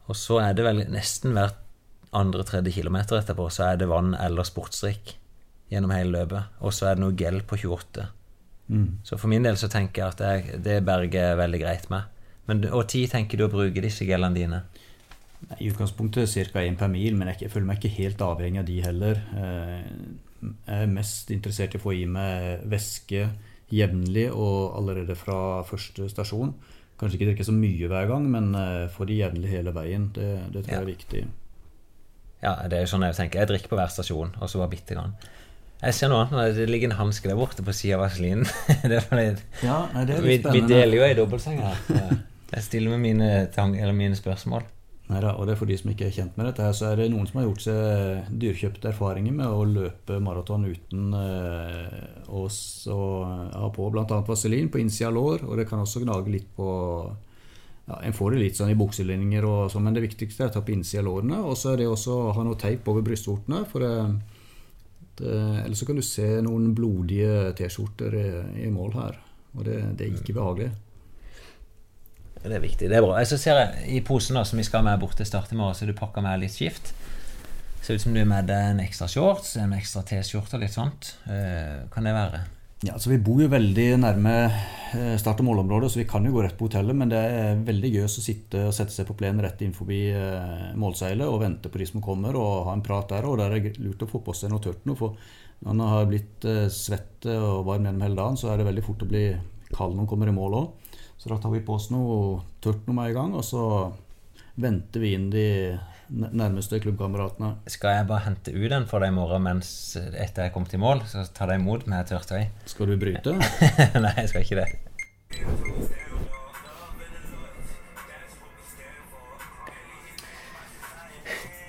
[0.07, 1.61] Og så er det vel nesten hvert
[2.15, 5.15] andre-tredje kilometer etterpå så er det vann eller sportsdrikk
[5.71, 6.57] gjennom hele løpet.
[6.63, 8.07] Og så er det noe gel på 28.
[8.71, 8.89] Mm.
[9.05, 12.11] Så for min del så tenker jeg at det, det berger veldig greit med.
[12.49, 14.61] Men og tid tenker du å bruke disse gelene dine?
[15.59, 16.61] I utgangspunktet ca.
[16.61, 19.21] én per mil, men jeg føler meg ikke helt avhengig av de heller.
[19.37, 19.83] Eh,
[20.41, 23.29] jeg er mest interessert i å få i meg væske
[23.73, 26.53] jevnlig og allerede fra første stasjon.
[26.99, 30.11] Kanskje ikke drikke så mye hver gang, men eh, få det jevnlig hele veien.
[30.15, 31.23] Det, det tror jeg er viktig.
[32.43, 33.41] Ja, det er sånn jeg tenker.
[33.41, 35.15] Jeg drikker på hver stasjon, og så bare bitte grann.
[35.81, 36.55] Jeg ser annet.
[36.55, 38.47] Det ligger en hanske der borte på sida av vaselinen.
[39.65, 39.79] ja,
[40.23, 41.81] vi, vi, deler jo ei dobbeltseng her.
[42.53, 44.63] Jeg stiller med mine, mine spørsmål.
[45.05, 46.97] Neida, og det er For de som ikke er kjent med dette, her, så er
[46.97, 52.47] det noen som har gjort seg dyrkjøpte erfaringer med å løpe maraton uten eh, å
[53.53, 54.17] ha på bl.a.
[54.25, 55.45] vaselin på innsida av lår.
[55.45, 56.69] Og det kan også gnage litt på
[57.85, 60.55] ja, En får det litt sånn i bukselinninger, og sånn, men det viktigste er å
[60.55, 61.43] ta på innsida av lårene.
[61.45, 63.61] Og så er det også å ha noe teip over brystvortene.
[63.69, 63.93] for det,
[65.21, 68.25] Ellers så kan du se noen blodige T-skjorter i,
[68.65, 69.21] i, mål her.
[69.53, 70.73] Og det, det er ikke behagelig.
[72.43, 72.89] Det er viktig.
[72.91, 73.17] Det er bra.
[73.25, 75.77] Så ser jeg i posen da, som vi skal med bort til start i morgen,
[75.77, 76.93] så du pakker med litt skift.
[77.85, 81.15] Ser ut som du er med en ekstra shorts, en ekstra T-skjorte og litt sånt.
[81.29, 82.43] Uh, kan det være?
[82.83, 86.33] Ja, altså Vi bor jo veldig nærme eh, start- og målområdet, så vi kan jo
[86.35, 86.97] gå rett på hotellet.
[86.97, 90.01] Men det er veldig gøy å sitte og sette seg på plenen rett inn forbi
[90.11, 93.25] eh, målseilet og vente på de som kommer, og ha en prat der.
[93.25, 94.99] Og der er det lurt å få på seg noe tørt noe.
[94.99, 95.15] For
[95.63, 98.85] når man har blitt eh, svett og varm gjennom hele dagen, så er det veldig
[98.85, 99.25] fort å bli
[99.71, 100.84] kald når man kommer i mål òg.
[101.17, 103.63] Så da tar vi på oss noe tørt noe med en gang, og så
[104.61, 105.47] venter vi inn de
[106.09, 107.55] nærmeste klubbkameratene.
[107.71, 110.75] Skal jeg bare hente ut den for deg i morgen mens etter jeg er kommet
[110.75, 111.03] i mål?
[111.09, 112.45] Så ta deg imot med tørt tøy?
[112.69, 113.37] Skal du bryte?
[114.05, 114.69] Nei, jeg skal ikke det.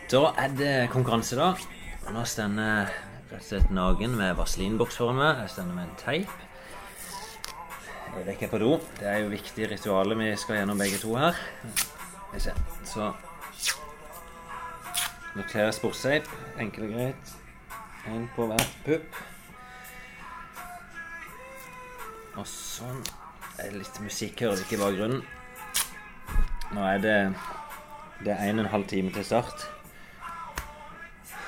[0.06, 1.54] Da er det konkurranse, da.
[2.14, 2.90] Nå står jeg
[3.32, 5.40] rett og slett naken med vaselinboks foran meg.
[5.42, 6.45] Jeg står med en teip.
[8.14, 8.72] Erik er på do.
[9.00, 11.38] Det er jo viktige ritualer vi skal gjennom begge to her.
[12.86, 13.10] Så
[15.36, 16.28] Noterer sportsteip.
[16.58, 17.32] Enkelt og greit.
[18.08, 19.18] Én på hver pupp.
[22.36, 23.02] Og sånn.
[23.56, 25.22] Det er litt musikk, hører ikke i bakgrunnen.
[26.76, 27.18] Nå er det
[28.24, 29.66] Det er en og en halv time til start.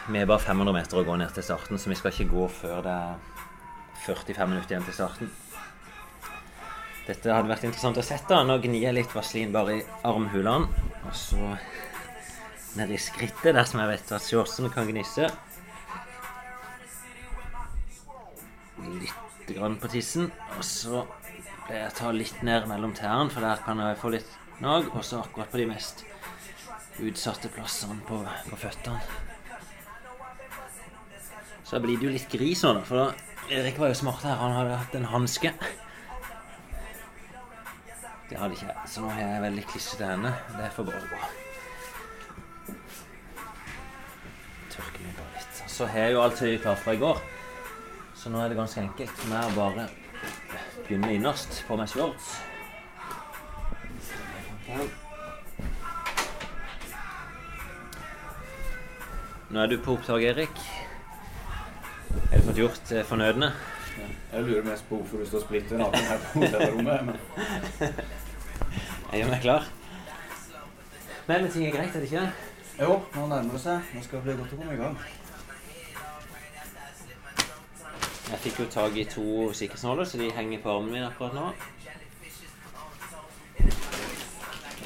[0.09, 2.49] Vi er bare 500 meter å gå ned til starten, så vi skal ikke gå
[2.49, 3.17] før det er
[4.05, 5.33] 45 minutter igjen til starten.
[7.09, 8.37] Dette hadde vært interessant å sette.
[8.45, 10.69] Nå gnir jeg litt vaselin bare i armhulene.
[11.09, 11.55] Og så
[12.77, 15.31] ned i skrittet dersom jeg vet at shortsene kan gnisse.
[18.85, 20.29] Litt grann på tissen.
[20.59, 21.07] Og så
[21.65, 24.93] pleier jeg å ta litt ned mellom tærne, for der kan jeg få litt nag.
[24.93, 26.05] Og så akkurat på de mest
[27.01, 29.01] utsatte plassene på, på føttene.
[31.65, 32.85] Så blir det jo litt gris nå, da.
[32.85, 33.11] For da,
[33.49, 34.37] Erik var jo smart her.
[34.41, 35.57] Han hadde hatt en hanske.
[38.29, 40.35] Det hadde ikke jeg, så nå har jeg veldig klissete hender.
[40.59, 41.21] Det får bare gå.
[44.75, 45.63] Tørker meg bare litt.
[45.73, 47.23] Så har jeg jo alt tøyet klart fra i går.
[48.19, 49.89] Så nå er det ganske enkelt er å bare
[50.85, 52.35] begynne innerst på meg shorts.
[59.49, 60.63] Nå er du på opptak, Erik.
[62.29, 63.53] Har du fått gjort det fornødne?
[64.33, 67.07] Jeg lurer mest på hvorfor du står splitter naken her på hotellrommet.
[67.07, 67.17] Men...
[69.13, 69.71] jeg gjør meg klar.
[71.29, 72.27] Nei, men ting er greit, er det ikke?
[72.79, 73.95] Jo, nå nærmer det seg.
[73.95, 75.01] Nå skal det bli godt å komme i gang.
[78.29, 81.49] Jeg fikk jo tak i to sikkerhetsnåler, så de henger på armen min akkurat nå.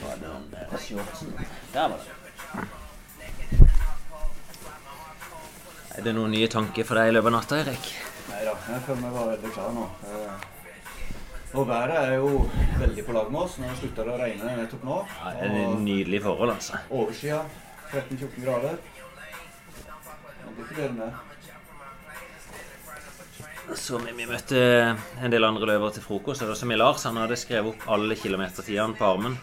[0.03, 1.35] Var det den shortsen?
[1.75, 2.69] Der var det.
[5.93, 7.93] Er det noen nye tanker for deg i løpet av natta, Erik?
[8.63, 9.87] Jeg føler meg bare veldig klar nå.
[10.09, 10.51] Eh,
[11.53, 12.29] og været er jo
[12.81, 13.59] veldig på lag med oss.
[13.61, 15.01] Nå slutter det å regne nettopp nå.
[15.19, 16.81] Ja, det er nydelig forhold, altså.
[16.91, 17.43] Overskya.
[17.93, 18.79] 13-14 grader.
[20.43, 21.11] Det blir ikke det.
[23.79, 24.63] Så vi, vi, møtte
[25.23, 26.41] en del andre løvere til frokost.
[26.41, 29.37] Og det var som Lars han hadde skrevet opp alle kilometertidene på armen.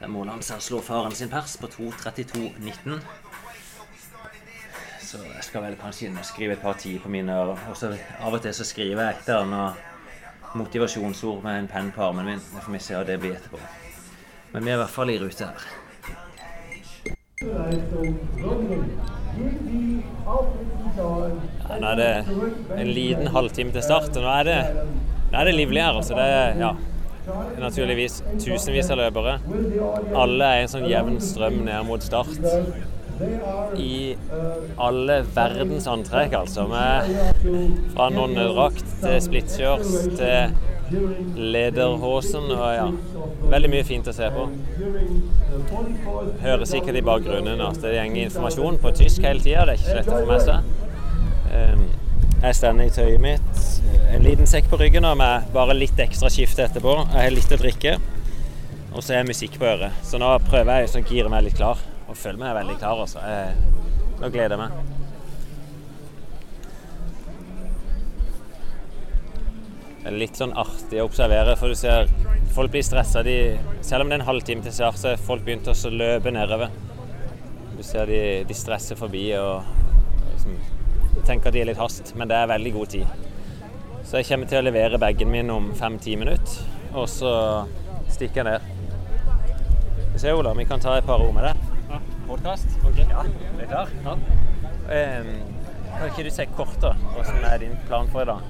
[0.00, 3.00] Der målet hans er å slå faren sin pers på 2.32,19.
[5.10, 7.58] Så jeg skal vel kanskje inn og skrive et par tider på mine ører.
[7.72, 7.88] Og så
[8.22, 9.74] av og til så skriver jeg etter noen
[10.54, 12.42] motivasjonsord med en penn på armen min.
[12.52, 13.58] Det får vi se hva det blir etterpå.
[14.52, 15.58] Men vi er i hvert fall i rute her.
[17.40, 17.64] Ja,
[21.80, 22.12] nå er det
[22.76, 24.60] en liten halvtime til start, og nå er det,
[25.32, 25.98] nå er det livlig her.
[25.98, 26.14] Altså.
[26.14, 26.70] Det er ja,
[27.66, 29.40] naturligvis tusenvis av løpere.
[30.14, 32.38] Alle er en sånn jevn strøm ned mot start.
[33.76, 34.16] I
[34.80, 36.66] alle verdens antrekk, altså.
[36.70, 37.12] Med
[37.94, 40.56] fra nonnedrakt til splitshorts til
[41.38, 42.88] lederhosen og ja.
[43.52, 44.48] Veldig mye fint å se på.
[46.42, 49.66] Hører sikkert i bakgrunnen at det går informasjon på tysk hele tida.
[49.68, 50.58] Det er ikke så lett å få med seg.
[52.40, 53.62] Jeg stender i tøyet mitt,
[54.14, 56.94] en liten sekk på ryggen og med bare litt ekstra skifte etterpå.
[57.10, 57.92] Jeg har litt å drikke,
[58.94, 59.92] og så er musikk på øret.
[60.08, 61.76] Så nå prøver jeg å gire meg litt klar,
[62.10, 63.04] og føler meg veldig klar.
[63.14, 63.54] Jeg,
[64.20, 64.98] nå gleder jeg meg.
[70.00, 72.08] Det er litt sånn artig å observere, for du ser
[72.56, 73.22] folk blir stressa.
[73.22, 76.72] Selv om det er en halvtime til start, så er folk begynt å løpe nedover.
[77.76, 79.62] Du ser de, de stresser forbi og
[80.32, 80.56] liksom,
[81.28, 83.28] tenker at de er litt hast, men det er veldig god tid.
[84.04, 86.64] Så jeg kommer til å levere bagen min om fem-ti minutter,
[86.96, 87.32] og så
[88.10, 88.60] stikker jeg ned.
[90.10, 91.69] Vi ser, Ola, vi kan ta et par ord med deg.
[92.30, 92.36] Ja.
[92.36, 92.66] Podkast?
[92.86, 93.06] Okay.
[93.10, 93.24] Ja,
[93.58, 93.88] er klar?
[94.04, 94.12] Ja.
[94.12, 95.30] Um,
[95.98, 96.92] kan ikke du si kort, da?
[97.14, 98.44] Hvordan er din plan for i dag?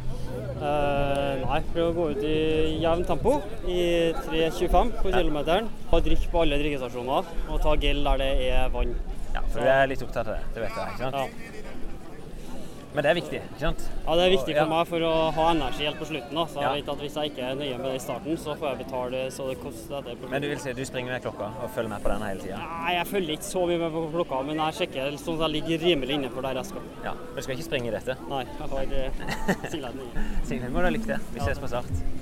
[0.60, 2.34] Uh, nei, prøv å gå ut i
[2.82, 5.70] jevnt tempo i 3.25 på kilometeren.
[5.92, 8.92] Ha drikk på alle drikkestasjoner, og ta gel der det er vann.
[9.32, 10.44] Ja, for du er litt opptatt av det.
[10.58, 11.16] Det vet jeg, ikke sant?
[11.16, 11.59] Ja.
[12.90, 13.82] Men det er viktig, ikke sant?
[14.02, 16.34] Ja, det er viktig for meg for å ha energi helt på slutten.
[16.34, 16.44] da.
[16.50, 18.66] Så jeg vet at Hvis jeg ikke er nøye med det i starten, så får
[18.72, 20.16] jeg betale så det koster det.
[20.32, 22.58] Men du vil si du springer med klokka og følger med på den hele tida?
[22.58, 25.54] Nei, jeg følger ikke så mye med på klokka, men jeg sjekker sånn at jeg
[25.58, 26.88] ligger rimelig innenfor der jeg skal.
[27.06, 28.18] Ja, Men du skal ikke springe i dette?
[28.28, 29.22] Nei, jeg har eh,
[29.70, 30.26] siglet nye.
[30.50, 31.30] Signe, må du ha lykke til.
[31.36, 32.19] Vi ses på start.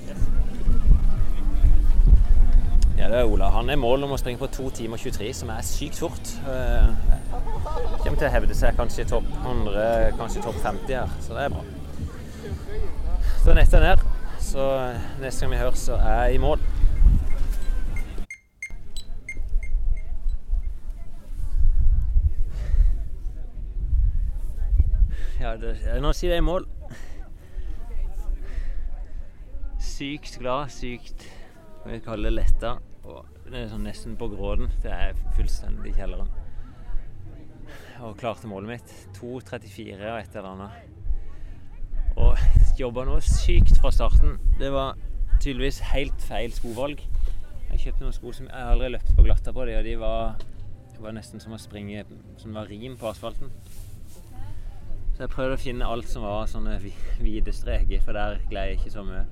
[2.99, 3.47] Ja, det er Ola.
[3.49, 6.31] Han er mål om å springe på 2 timer 23, som er sykt fort.
[6.43, 6.89] Uh,
[8.03, 11.45] kommer til å hevde seg kanskje i topp 100, kanskje topp 50 her, så det
[11.45, 11.63] er bra.
[13.45, 14.03] Så nettet er ned.
[14.43, 14.65] Så
[15.21, 16.59] neste gang vi høres, så er jeg i mål.
[25.39, 26.67] Ja, det, nå sier jeg i mål.
[29.79, 31.23] Sykt glad, sykt
[31.79, 32.75] Hva vi kaller det letta.
[33.49, 34.69] Det er sånn nesten på gråden.
[34.83, 36.27] Det er fullstendig kjelleren.
[38.05, 38.91] Og klarte målet mitt.
[39.17, 40.99] 2.34 og et eller annet.
[42.21, 42.37] Og
[42.77, 44.37] jobba noe sykt fra starten.
[44.59, 44.99] Det var
[45.39, 47.01] tydeligvis helt feil skovalg.
[47.71, 50.45] Jeg kjøpte noen sko som jeg aldri løpt på glatta på, de, og de var,
[51.01, 52.05] var nesten som å springe
[52.37, 53.49] som var rim på asfalten.
[55.15, 58.81] Så jeg prøvde å finne alt som var sånne hvite streker, for der gled jeg
[58.83, 59.25] ikke så mye.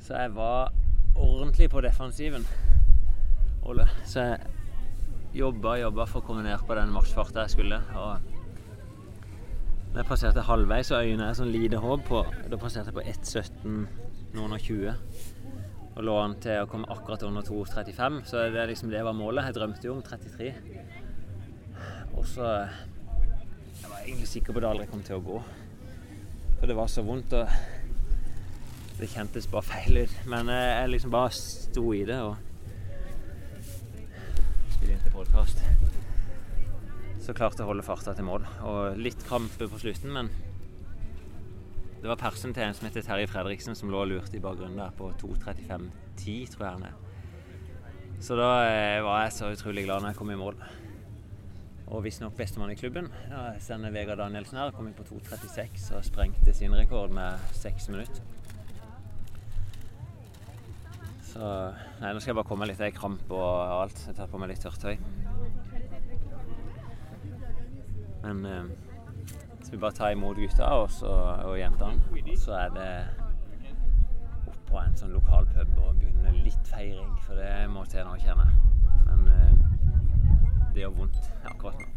[0.00, 0.72] Så jeg var
[1.12, 2.48] ordentlig på defensiven.
[4.04, 4.40] Så jeg
[5.38, 7.78] jobba og jobba for å komme ned på den maksfarta jeg skulle.
[7.96, 8.32] Og
[9.92, 13.04] når jeg passerte halvveis, så øynene er sånn lite håp på Da passerte jeg på
[13.12, 13.86] 1,17
[14.36, 14.94] noen og 20.
[15.92, 18.22] Og lå an til å komme akkurat under 2,35.
[18.28, 19.50] Så det, liksom, det var målet.
[19.50, 20.52] Jeg drømte jo om 33.
[22.16, 22.48] Og så
[23.82, 25.42] Jeg var egentlig sikker på at det aldri kom til å gå.
[26.58, 27.32] For det var så vondt.
[27.32, 27.48] og
[29.00, 30.16] det kjentes bare feil ut.
[30.30, 32.51] Men jeg liksom bare sto i det og
[34.82, 35.60] spille inn til podkast.
[37.22, 38.42] Så klarte jeg å holde farta til mål.
[38.66, 40.30] Og litt krampe på slutten, men
[42.02, 44.90] det var persen til en som heter Terje Fredriksen, som lå lurt i bakgrunnen der
[44.98, 46.96] på 2.35,10, tror jeg han er.
[48.22, 48.48] Så da
[49.06, 50.58] var jeg så utrolig glad når jeg kom i mål.
[51.92, 53.06] Og visstnok bestemann i klubben.
[53.30, 54.74] Ja, sender Vegard Danielsen her.
[54.74, 58.26] Kom inn på 2.36 og sprengte sin rekord med seks minutter.
[61.32, 61.48] Så
[62.02, 62.80] Nei, nå skal jeg bare komme litt.
[62.82, 64.00] Jeg kramp og alt.
[64.08, 64.98] Jeg tar på meg litt tørrtøy.
[68.22, 68.66] Men eh,
[69.62, 70.90] så vi bare tar imot gutta og,
[71.48, 72.90] og jentene, så er det
[74.50, 77.14] opp på en sånn lokal pub og begynne litt feiring.
[77.24, 78.56] For det må til nå, kjenner jeg.
[79.08, 79.54] Men eh,
[80.74, 81.88] det gjør vondt akkurat nå.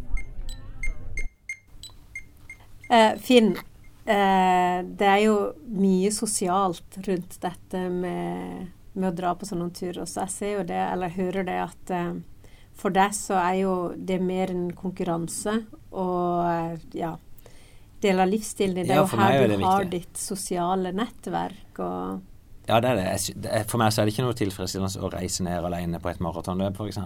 [2.96, 3.56] Eh, Finn,
[4.06, 10.06] eh, det er jo mye sosialt rundt dette med med å dra på sånne turer.
[10.08, 12.14] Så jeg ser jo det, eller hører det, at eh,
[12.76, 17.14] for deg så er jo det mer en konkurranse og eh, ja
[18.06, 18.76] Del av livsstilen.
[18.76, 20.02] Det er Ja, jo her er du har viktig.
[20.04, 22.22] ditt sosiale nettverk og
[22.68, 23.62] Ja, det er det.
[23.72, 26.76] For meg så er det ikke noe tilfredsstillende å reise ned alene på et maratonløp,
[26.76, 27.00] f.eks.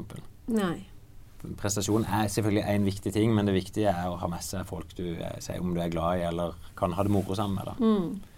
[1.59, 4.89] Prestasjon er selvfølgelig en viktig ting, men det viktige er å ha med seg folk
[4.97, 7.79] du eh, sier om du er glad i, eller kan ha det moro sammen med.
[7.79, 8.28] Mm.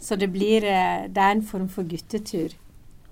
[0.00, 2.54] Så det blir eh, Det er en form for guttetur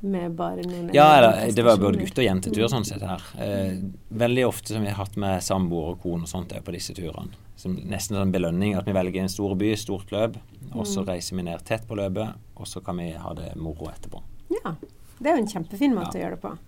[0.06, 1.06] med bare noen Ja,
[1.50, 3.22] det var både gutte- og jentetur sånn sett her.
[3.42, 3.78] Eh,
[4.12, 6.94] veldig ofte som vi har hatt med samboer og kone og sånt er på disse
[6.94, 7.32] turene.
[7.56, 10.36] Som nesten sånn belønning at vi velger en stor by, stort løp,
[10.74, 11.06] og så Mm.
[11.08, 14.20] reiser vi ned tett på løpet, og så kan vi ha det moro etterpå.
[14.62, 14.74] Ja.
[15.18, 16.58] Det er jo en kjempefin måte å gjøre det på.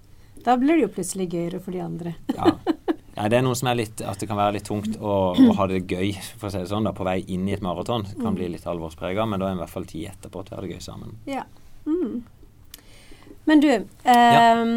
[0.42, 2.14] Da blir det jo plutselig gøyere for de andre.
[2.35, 2.53] Ja.
[3.19, 5.55] ja, det er noe som er litt At det kan være litt tungt å, å
[5.59, 8.07] ha det gøy for å si det sånn da, på vei inn i et maraton.
[8.07, 10.61] Det kan bli litt alvorsprega, men da er i hvert fall tid etterpå til å
[10.61, 11.17] ha det gøy sammen.
[11.27, 11.45] Ja.
[11.89, 12.21] Mm.
[13.49, 13.71] Men du,
[14.13, 14.75] ehm,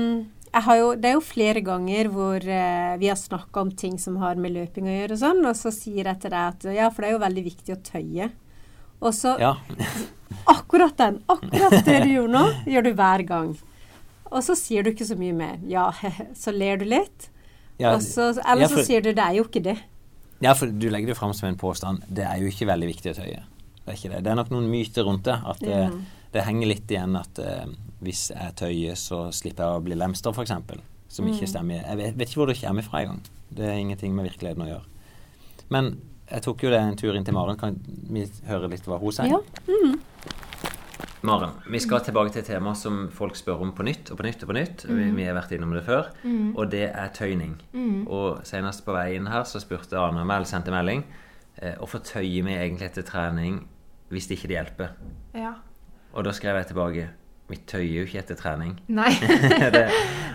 [0.47, 3.97] jeg har jo, det er jo flere ganger hvor eh, vi har snakka om ting
[3.99, 6.69] som har med løping å gjøre og sånn, og så sier jeg til deg at
[6.75, 8.31] ja, for det er jo veldig viktig å tøye.
[9.01, 9.57] Og så Ja,
[10.55, 13.53] akkurat den, akkurat det du gjorde nå, gjør du hver gang.
[14.31, 15.59] Og så sier du ikke så mye mer.
[15.67, 15.89] Ja,
[16.41, 17.27] så ler du litt.
[17.81, 19.77] Ja, så, eller ja, så sier du det er jo ikke det.
[20.41, 22.03] ja, for du legger det fram som en påstand.
[22.07, 23.41] Det er jo ikke veldig viktig å tøye.
[23.81, 24.23] Det er ikke det.
[24.25, 25.35] Det er nok noen myter rundt det.
[25.45, 25.89] At det, Ja.
[26.33, 27.65] det henger litt igjen at eh,
[28.01, 30.53] hvis jeg tøyer, så slipper jeg å bli lemster, f.eks.
[31.11, 31.51] Som ikke Mm.
[31.53, 31.81] stemmer.
[31.83, 33.19] Jeg vet, vet ikke hvor det kommer fra engang.
[33.51, 34.85] Det er ingenting med virkeligheten å gjøre.
[35.69, 35.89] Men
[36.31, 37.57] jeg tok jo det en tur inn til Maren.
[37.59, 37.75] Kan
[38.09, 39.27] vi høre litt hva hun sier?
[39.27, 39.39] Ja.
[39.67, 39.99] Mm.
[41.21, 44.25] Maren, vi skal tilbake til et tema som folk spør om på nytt og på
[44.25, 44.85] nytt og på nytt.
[44.89, 46.09] Vi, vi har vært innom det før.
[46.55, 47.59] Og det er tøyning.
[48.07, 51.03] Og senest på vei inn her så spurte Arne om eller sendte melding,
[51.61, 53.61] eh, hvorfor tøyer vi egentlig etter trening
[54.11, 54.95] hvis det ikke det hjelper?
[55.37, 55.53] Ja.
[56.11, 57.09] Og da skrev jeg tilbake
[57.51, 58.79] vi tøyer jo ikke etter trening.
[58.99, 59.11] Nei.
[59.75, 59.85] det,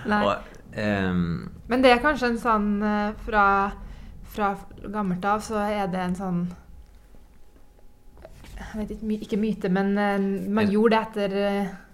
[0.06, 0.20] Nei.
[0.22, 3.46] og, um, Men det er kanskje en sånn eh, fra,
[4.36, 4.52] fra
[4.84, 6.40] gammelt av så er det en sånn
[8.56, 11.36] jeg vet ikke, ikke myte, men uh, man gjorde det etter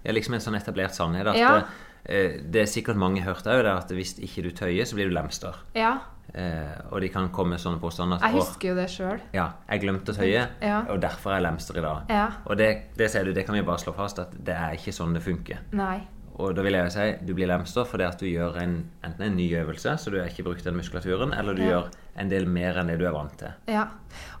[0.03, 1.27] Ja, liksom en sånn etablert sannhet.
[1.27, 1.51] At Ja.
[1.57, 5.15] uh, det er sikkert mange hørt òg, at hvis ikke du tøyer, så blir du
[5.15, 5.55] lemster.
[5.75, 5.97] Ja.
[6.33, 8.15] Eh, og de kan komme med sånne påstander.
[8.15, 9.19] at, Jeg husker jo det sjøl.
[9.35, 10.79] Ja, jeg glemte å tøye, Ja.
[10.89, 12.05] og derfor er jeg lemster i dag.
[12.09, 12.27] Ja.
[12.47, 14.93] Og det, det sier du, det kan vi bare slå fast, at det er ikke
[14.95, 15.59] sånn det funker.
[15.73, 15.99] Nei.
[16.41, 18.71] Og da vil jeg jo si du blir lemster fordi at du gjør en,
[19.05, 21.69] enten en ny øvelse, så du har ikke brukt den muskulaturen, eller du Ja.
[21.69, 23.51] gjør en del mer enn det du er vant til.
[23.67, 23.87] Ja.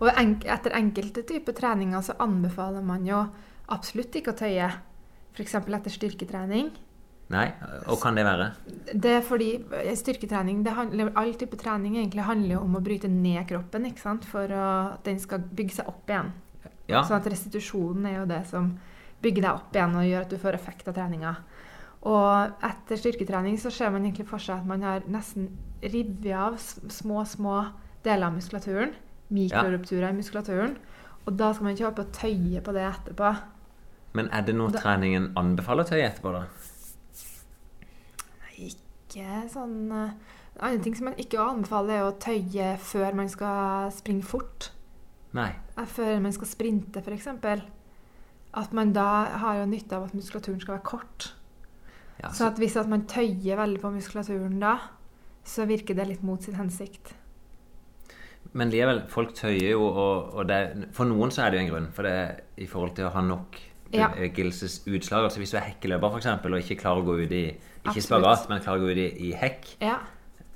[0.01, 3.27] Og etter enkelte typer treninger så anbefaler man jo
[3.69, 4.71] absolutt ikke å tøye.
[5.35, 5.55] F.eks.
[5.55, 6.71] etter styrketrening.
[7.33, 7.47] Nei,
[7.87, 8.51] og kan det være?
[8.93, 12.81] Det er fordi eh, styrketrening, det handler, all type trening egentlig handler jo om å
[12.83, 14.25] bryte ned kroppen ikke sant?
[14.25, 16.33] for at den skal bygge seg opp igjen.
[16.89, 17.01] Ja.
[17.07, 18.73] Sånn at restitusjonen er jo det som
[19.23, 21.35] bygger deg opp igjen og gjør at du får effekt av treninga.
[22.03, 25.45] Og etter styrketrening så ser man egentlig for seg at man har nesten
[25.83, 27.61] revet av små, små
[28.03, 28.91] deler av muskulaturen.
[29.33, 30.75] Mikrorupturer i muskulaturen.
[31.25, 33.29] Og da skal man ikke håpe å tøye på det etterpå.
[34.13, 36.43] Men er det noe Da- treningen anbefaler tøye etterpå, da?
[38.43, 40.11] Nei, Ikke sånn eh,
[40.53, 44.67] En annen ting som man ikke anbefaler, er å tøye før man skal springe fort.
[45.33, 45.47] Nei.
[45.77, 47.27] Eh, Før man skal sprinte, f.eks.
[48.53, 49.07] At man da
[49.41, 51.31] har jo nytte av at muskulaturen skal være kort.
[52.21, 54.77] Ja, Så at hvis at man tøyer veldig på muskulaturen da,
[55.43, 57.13] så virker det litt mot sin hensikt.
[58.53, 60.59] Men likevel, folk tøyer jo, og, og det,
[60.93, 61.87] for noen så er det jo en grunn.
[61.95, 63.59] For det er i forhold til å ha nok
[63.93, 64.07] Ja.
[64.09, 67.89] utslag, Altså hvis du er hekkeløper eksempel, og ikke klarer å gå ut i ikke
[67.91, 68.07] Absolutt.
[68.07, 69.99] spagat, men klarer å gå ut i, i hekk, Ja.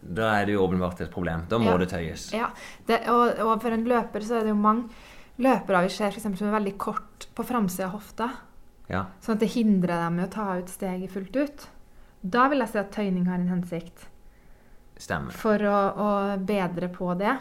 [0.01, 1.43] da er det jo åpenbart et problem.
[1.49, 1.77] Da må Ja.
[1.77, 2.31] det tøyes.
[2.33, 2.49] ja.
[2.87, 4.89] Det, og, og for en løper så er det jo mange
[5.39, 8.29] løpere vi ser for eksempel, som er veldig kort på framsida av hofta.
[8.91, 9.07] Ja.
[9.23, 11.67] Sånn at det hindrer dem i å ta ut steget fullt ut.
[12.21, 14.07] Da vil jeg si at tøyning har en hensikt.
[14.97, 15.35] Stemmer.
[15.37, 16.09] For å, å
[16.41, 17.35] bedre på det.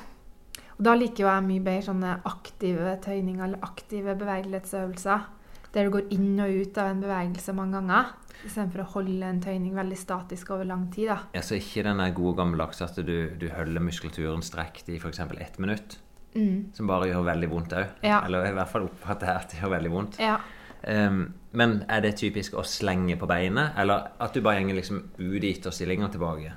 [0.76, 5.32] Og da liker jo jeg mye bedre sånne aktive tøyninger eller aktive bevegelighetsøvelser.
[5.72, 8.12] Der du går inn og ut av en bevegelse mange ganger.
[8.44, 11.08] Istedenfor å holde en tøyning veldig statisk over lang tid.
[11.14, 11.42] da.
[11.44, 15.20] så ikke den gode gammeldagse at du, du holder muskulaturen strekt i f.eks.
[15.20, 15.98] ett minutt.
[16.36, 16.72] Mm.
[16.76, 17.96] Som bare gjør veldig vondt òg.
[18.04, 18.20] Ja.
[18.26, 20.20] Eller i hvert fall oppfatter jeg at det gjør veldig vondt.
[20.20, 20.36] Ja.
[20.86, 21.22] Ehm,
[21.56, 25.42] men er det typisk å slenge på beinet, eller at du bare gjenger liksom ut
[25.42, 26.52] i ytterstillinga tilbake?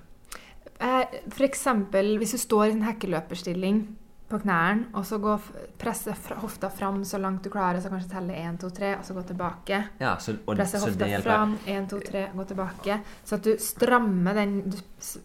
[0.79, 1.33] F.eks.
[1.35, 3.81] For eksempel hvis du står i en hekkeløperstilling
[4.29, 5.45] på knærne, og så går,
[5.81, 9.15] presser hofta fram så langt du klarer, så kanskje telle 1, 2, 3, og så
[9.17, 9.79] gå tilbake.
[10.01, 12.99] Ja, så, og, Presse hofta fram, 1, 2, 3, gå tilbake.
[13.25, 14.77] Så at du strammer den Du,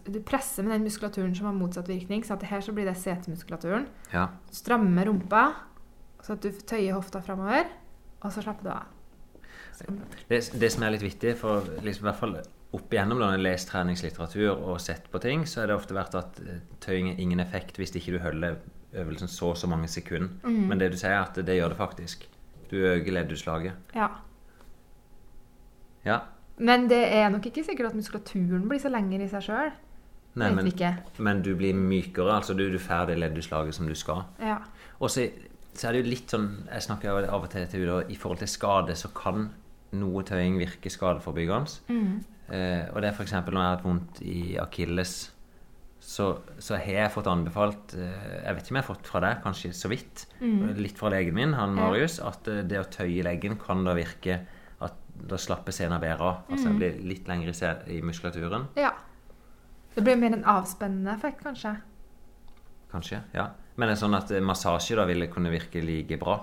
[0.09, 2.25] du presser med den muskulaturen som har motsatt virkning.
[2.25, 3.85] Så at her så blir det setemuskulaturen.
[4.13, 4.27] Ja.
[4.51, 5.45] Strammer rumpa,
[6.25, 7.69] så at du tøyer hofta framover,
[8.23, 8.94] og så slapper du av.
[10.29, 12.37] Det, det som er litt viktig, for liksom, i hvert fall
[12.75, 15.95] opp igjennom når en har lest treningslitteratur og sett på ting, så har det ofte
[15.95, 18.59] vært at eh, tøying har ingen effekt hvis ikke du holder
[18.95, 20.31] øvelsen så og så mange sekunder.
[20.43, 20.61] Mm.
[20.69, 22.27] Men det du sier, er at det gjør det faktisk.
[22.71, 23.95] Du øker leddutslaget.
[23.95, 24.07] Ja.
[26.05, 26.19] Ja.
[26.57, 29.73] Men det er nok ikke sikkert at muskulaturen blir så lenger i seg sjøl.
[30.35, 30.71] Nei, men,
[31.23, 32.33] men du blir mykere.
[32.35, 34.25] Altså du, du får det leddutslaget som du skal.
[34.43, 34.57] Ja.
[34.99, 35.29] Og så,
[35.73, 38.41] så er det jo litt sånn Jeg snakker av og til til Udo, i forhold
[38.43, 39.49] til skade, så kan
[39.99, 41.79] noe tøying virker skadeforebyggende.
[41.89, 42.17] Mm.
[42.53, 43.31] Eh, og det er f.eks.
[43.33, 45.15] når jeg har hatt vondt i akilles,
[46.05, 46.27] så,
[46.61, 49.39] så har jeg fått anbefalt eh, Jeg vet ikke om jeg har fått fra deg,
[49.41, 50.75] kanskje så vidt, Mm.
[50.77, 54.41] litt fra legen min, han Marius, at eh, det å tøye leggen kan da virke
[54.85, 56.43] at da slapper sena bedre av.
[56.51, 57.55] Altså jeg blir litt lengre
[57.89, 58.67] i, muskulaturen.
[58.77, 58.91] ja.
[59.95, 61.71] Det blir mer en avspennende effekt, kanskje.
[62.91, 63.21] Kanskje.
[63.33, 63.45] ja.
[63.77, 66.35] Men det er sånn at eh, massasje da ville kunne virke like bra.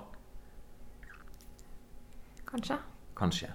[2.49, 2.79] Kanskje.
[3.22, 3.52] Kanskje.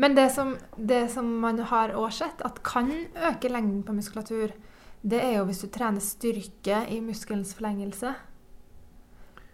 [0.00, 4.54] Men det som, det som man har òg sett at kan øke lengden på muskulatur,
[5.02, 8.14] det er jo hvis du trener styrke i muskelens forlengelse.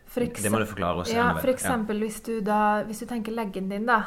[0.07, 1.11] For Det må du forklare oss.
[1.11, 4.05] Ja, for eksempel hvis du da Hvis du tenker leggen din, da.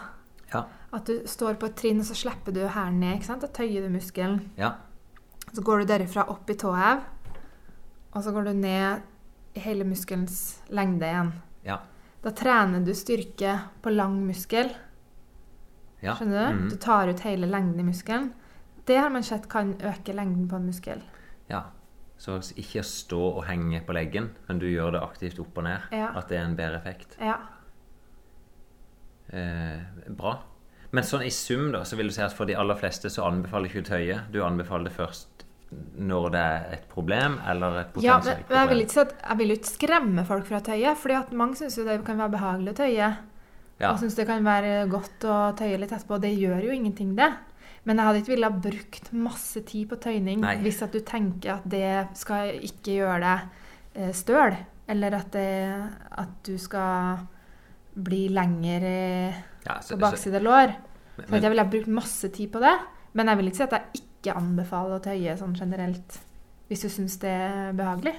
[0.54, 0.64] Ja.
[0.96, 3.20] At du står på et trinn, og så slipper du hælen ned.
[3.20, 3.44] ikke sant?
[3.44, 4.40] Da tøyer du muskelen.
[4.58, 4.74] Ja.
[5.54, 7.04] Så går du derifra opp i tåhev,
[8.14, 9.02] og så går du ned
[9.58, 11.32] i hele muskelens lengde igjen.
[11.66, 11.80] Ja.
[12.24, 14.72] Da trener du styrke på lang muskel.
[16.02, 16.16] Ja.
[16.16, 16.56] Skjønner du?
[16.56, 16.70] Mhm.
[16.70, 18.32] Du tar ut hele lengden i muskelen.
[18.86, 21.02] Det har man sett kan øke lengden på en muskel.
[21.50, 21.64] Ja.
[22.20, 25.64] Så ikke å stå og henge på leggen, men du gjør det aktivt opp og
[25.64, 25.86] ned.
[25.96, 26.10] Ja.
[26.20, 27.16] At det er en bedre effekt.
[27.22, 27.38] Ja.
[29.32, 29.80] Eh,
[30.10, 30.40] bra.
[30.92, 33.28] Men sånn i sum, da, så vil du si at for de aller fleste så
[33.30, 34.18] anbefaler ikke du tøye.
[34.34, 35.46] Du anbefaler det først
[36.02, 38.88] når det er et problem, eller et ja men potensielt men jeg vil problem.
[38.90, 40.96] ikke jeg vil ikke skremme folk fra tøye.
[40.98, 43.10] fordi at mange syns jo det kan være behagelig å tøye.
[43.80, 43.94] Ja.
[43.94, 46.18] Og syns det kan være godt å tøye litt etterpå.
[46.20, 47.30] Det gjør jo ingenting, det.
[47.86, 50.58] Men jeg hadde ikke villet brukt masse tid på tøyning Nei.
[50.62, 53.40] hvis at du tenker at det skal ikke gjøre deg
[54.04, 54.58] eh, støl.
[54.90, 55.48] Eller at, det,
[56.18, 57.20] at du skal
[57.96, 58.92] bli lengre
[59.30, 59.34] eh,
[59.66, 60.76] Ja, så- på bakside lår.
[61.18, 62.76] Men- Så jeg ville brukt masse tid på det.
[63.14, 66.20] Men jeg vil ikke si at jeg ikke anbefaler å tøye sånn generelt.
[66.70, 68.16] Hvis du syns det er behagelig.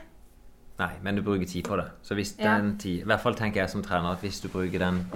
[0.79, 1.87] Nei, men du bruker tid på det.
[2.03, 2.57] Så hvis Ja.
[2.59, 5.07] den tid, I hvert fall tenker jeg som trener at hvis du bruker den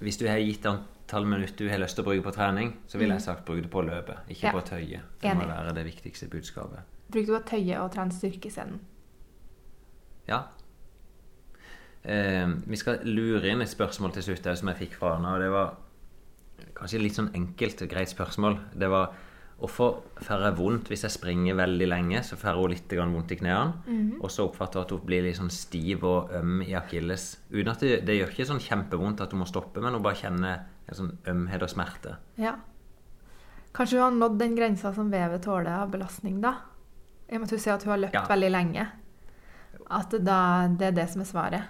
[0.00, 2.98] Hvis du har gitt antall minutter du har lyst til å bruke på trening, så
[2.98, 4.42] ville jeg sagt bruk det på å løpe, ikke Mm.
[4.48, 4.52] Ja.
[4.52, 5.00] på tøye.
[5.20, 6.80] Det må være det viktigste budskapet.
[7.10, 8.78] Bruk du å tøye og trene styrke isteden.
[10.28, 10.44] Ja.
[12.04, 15.34] Eh, vi skal lure inn et spørsmål til slutt som jeg fikk fra henne.
[15.34, 15.76] og Det var
[16.74, 18.58] kanskje litt sånn enkelt og greit spørsmål.
[18.78, 19.12] Det var
[19.60, 22.22] hvorfor får jeg vondt hvis jeg springer veldig lenge?
[22.24, 24.16] Så får hun litt vondt i knærne.
[24.20, 27.36] Og så oppfatter hun at hun blir litt sånn stiv og øm i akilles.
[27.52, 30.18] Uten at det, det gjør ikke sånn kjempevondt at hun må stoppe, men hun bare
[30.20, 32.16] kjenner en sånn ømhet og smerte.
[32.40, 32.56] Ja.
[33.76, 36.56] Kanskje hun har nådd den grensa som vevet tåler av belastning, da.
[37.30, 38.24] I og med at hun ser at hun har løpt Ja.
[38.26, 38.88] veldig lenge.
[39.90, 41.62] At det da, det er det som er svaret.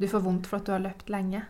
[0.00, 1.42] Du får vondt for at du har løpt lenge.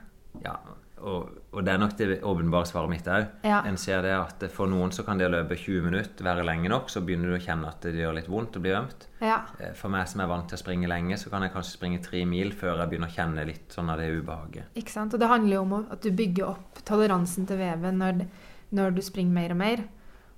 [0.43, 0.57] Ja,
[1.05, 3.27] og, og det er nok det åpenbare svaret mitt òg.
[3.45, 3.59] Ja.
[3.69, 6.71] En ser det at for noen så kan det å løpe 20 minutter være lenge
[6.73, 9.07] nok, så begynner du å kjenne at det gjør litt vondt og blir ømt.
[9.21, 9.43] Ja.
[9.61, 12.01] Eh, For meg som er vant til å springe lenge, så kan jeg kanskje springe
[12.05, 14.73] tre mil før jeg begynner å kjenne litt sånn av det ubehaget.
[14.81, 15.13] Ikke sant?
[15.15, 18.25] Og det handler jo om at du bygger opp toleransen til vevet når,
[18.73, 19.85] når du springer mer og mer.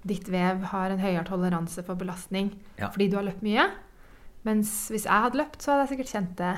[0.06, 2.90] Ditt vev har en høyere toleranse for belastning Ja.
[2.90, 3.70] fordi du har løpt mye.
[4.46, 6.52] Mens hvis jeg hadde løpt, så hadde jeg sikkert kjent det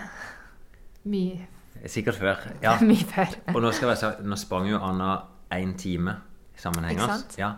[1.08, 1.46] mye,
[1.86, 2.36] Sikkert før.
[2.64, 2.76] Ja.
[2.80, 3.36] mye før.
[3.54, 5.12] Og nå skal jeg si, nå sprang jo Anna
[5.54, 6.16] én time
[6.58, 7.20] sammenhengende.
[7.38, 7.52] Ja.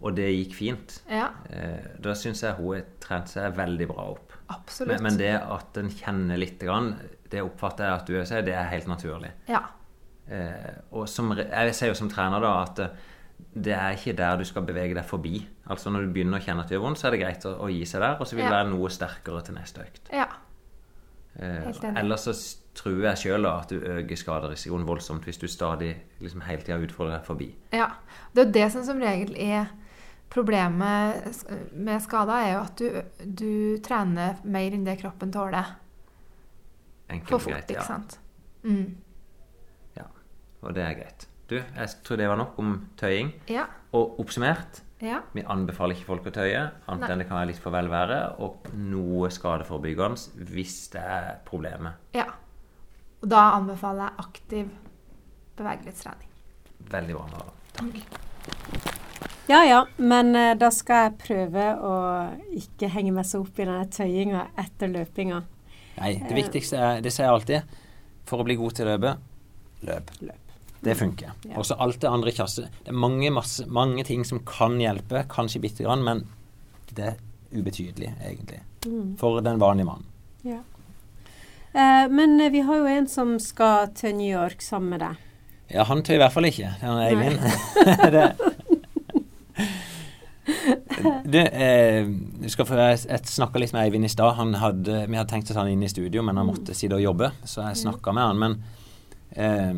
[0.00, 1.00] Og det gikk fint.
[1.10, 4.32] Ja, Eh, da syns jeg hun har trent seg veldig bra opp.
[4.48, 5.00] absolutt.
[5.00, 6.58] Men, men det at en kjenner litt,
[7.30, 9.32] det oppfatter jeg at du sier, det er helt naturlig.
[9.48, 9.62] Ja.
[10.28, 12.88] Eh, og som, jeg sier jo som trener da at eh,
[13.54, 15.40] det er ikke der du skal bevege deg forbi.
[15.70, 17.52] Altså Når du begynner å kjenne at det gjør vondt, så er det greit å,
[17.64, 18.50] å gi seg der, og så vil Ja.
[18.50, 20.08] det være noe sterkere til neste økt.
[20.12, 20.26] ja.
[21.38, 21.98] Helt enig.
[22.00, 22.32] ellers så
[22.84, 27.26] jeg sjøl at du øker skaderisikoen voldsomt hvis du stadig liksom hele tida utfordrer deg
[27.26, 27.48] forbi.
[27.72, 27.88] Ja.
[28.34, 29.66] Det er jo det som som regel er
[30.30, 35.74] problemet med skader, er jo at du, du trener mer enn det kroppen tåler.
[37.08, 37.70] Enkelt For fort, greit.
[37.70, 37.86] ikke Ja.
[37.86, 38.18] sant?
[38.62, 38.96] Mm.
[39.96, 40.04] ja.
[40.62, 41.28] Og det er greit.
[41.48, 43.32] Du, jeg tror det var nok om tøying.
[43.48, 43.64] Ja.
[43.96, 45.20] Og oppsummert Ja.
[45.32, 48.66] Vi anbefaler ikke folk å tøye, annet enn det kan være litt for velvære, og
[48.74, 51.92] noe skadeforebyggende hvis det er problemet.
[52.14, 52.24] ja.
[53.22, 54.72] Og da anbefaler jeg aktiv
[55.58, 56.30] bevegelighetstrening.
[56.92, 57.28] Veldig bra.
[57.32, 57.52] Mara.
[57.78, 58.18] Takk.
[59.48, 61.92] Ja ja, men eh, da skal jeg prøve å
[62.58, 65.38] ikke henge meg så opp i denne tøyinga etter løpinga.
[65.98, 67.78] Nei, det viktigste er, det sier jeg alltid,
[68.28, 69.14] for å bli god til å løpe,
[69.88, 70.12] løp.
[70.20, 70.52] Løp.
[70.84, 71.32] Det funker.
[71.48, 71.56] Ja.
[71.58, 72.68] Og så alt det andre kjasset.
[72.84, 76.22] Det er mange, masse, mange ting som kan hjelpe, kanskje bitte grann, men
[76.92, 77.16] det er
[77.50, 78.60] ubetydelig, egentlig.
[78.84, 79.16] Mm.
[79.18, 80.12] For den vanlige mannen.
[80.46, 80.60] Ja.
[81.78, 85.24] Eh, men eh, vi har jo en som skal til New York sammen med deg.
[85.68, 86.72] Ja, han tør i hvert fall ikke.
[86.80, 87.38] Det er Eivind.
[91.32, 92.08] du, eh,
[92.42, 94.40] du skal få, jeg, snakka litt med Eivind i stad.
[94.40, 97.30] Vi hadde tenkt å ta han inn i studio, men han måtte sitte og jobbe.
[97.44, 98.42] Så jeg snakka med han.
[98.42, 98.52] Men
[99.36, 99.76] eh,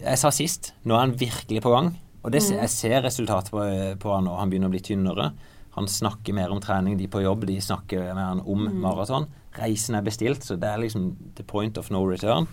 [0.00, 1.92] jeg sa sist, nå er han virkelig på gang.
[2.24, 3.60] Og det, jeg ser resultatet på,
[4.00, 4.38] på han nå.
[4.40, 5.26] Han begynner å bli tynnere.
[5.74, 6.98] Han snakker mer om trening.
[6.98, 9.26] De på jobb de snakker med han om maraton.
[9.58, 12.46] Reisen er bestilt, så det er liksom the point of no return.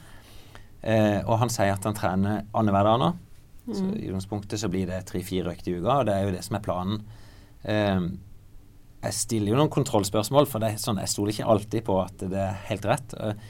[0.81, 3.11] Eh, og han sier at han trener annenhver dag nå.
[3.71, 6.43] Så i utgangspunktet så blir det tre-fire økter i uka, og det er jo det
[6.45, 7.01] som er planen.
[7.61, 8.09] Eh,
[9.01, 12.25] jeg stiller jo noen kontrollspørsmål, for det er sånn, jeg stoler ikke alltid på at
[12.33, 13.15] det er helt rett.
[13.17, 13.49] Eh,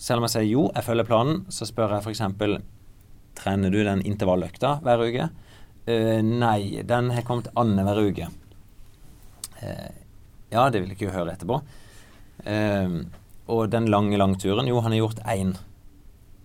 [0.00, 2.22] selv om jeg sier jo, jeg følger planen, så spør jeg f.eks.:
[3.38, 5.28] Trener du den intervalløkta hver uke?
[5.88, 8.28] Eh, nei, den har kommet annenhver uke.
[9.62, 9.90] Eh,
[10.52, 11.60] ja, det vil jeg ikke høre etterpå.
[12.44, 12.96] Eh,
[13.52, 15.54] og den lange langturen, jo, han har gjort én.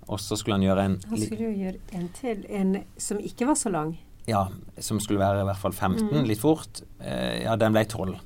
[0.08, 3.48] Og så skulle han gjøre en Han skulle jo gjøre en til, en som ikke
[3.50, 3.98] var så lang.
[4.28, 4.46] ja,
[4.80, 6.26] som skulle være i hvert fall 15, Mm.
[6.28, 6.82] litt fort.
[7.00, 8.18] Eh, ja, den ble 12.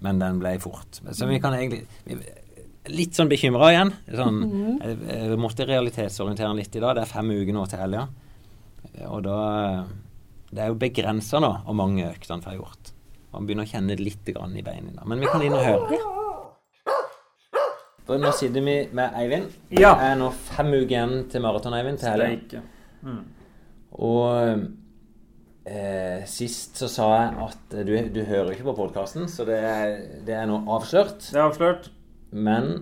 [0.00, 1.00] Men den ble fort.
[1.12, 1.86] Så vi kan egentlig
[2.90, 3.92] Litt sånn bekymra igjen.
[4.10, 6.96] Sånn, jeg, jeg måtte realitetsorientere han litt i dag.
[6.96, 8.08] Det er fem uker nå til helga.
[8.98, 9.84] Eh, Og da
[10.50, 12.91] Det er jo begrensa nå hvor mange økter han får gjort.
[13.32, 15.06] Han begynner å kjenne det litt grann i beina.
[15.08, 16.00] Men vi kan inn og høre.
[18.06, 19.52] For nå sitter vi med Eivind.
[19.72, 19.94] Ja.
[19.96, 22.00] Det er nå fem uker igjen til maraton, Eivind.
[22.02, 22.62] Til helga.
[23.02, 23.20] Mm.
[24.02, 24.64] Og
[25.68, 29.60] eh, sist så sa jeg at eh, du, du hører ikke på podkasten, så det
[29.62, 29.94] er,
[30.26, 31.30] det er nå avslørt.
[31.30, 31.88] Det er avslørt.
[32.32, 32.72] Men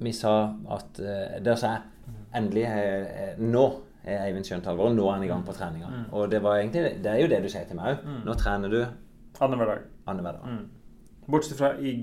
[0.00, 0.34] vi sa
[0.72, 3.64] at eh, Der sa jeg endelig eh, Nå
[4.06, 4.96] er Eivind skjønt alvoret.
[4.96, 5.92] Nå er han i gang på treninga.
[6.16, 8.10] Og det var egentlig Det er jo det du sier til meg òg.
[8.24, 8.80] Nå trener du
[9.40, 9.89] Annenhver dag.
[10.10, 10.46] Annenhver dag.
[10.50, 11.26] Mm.
[11.30, 11.94] Bortsett fra i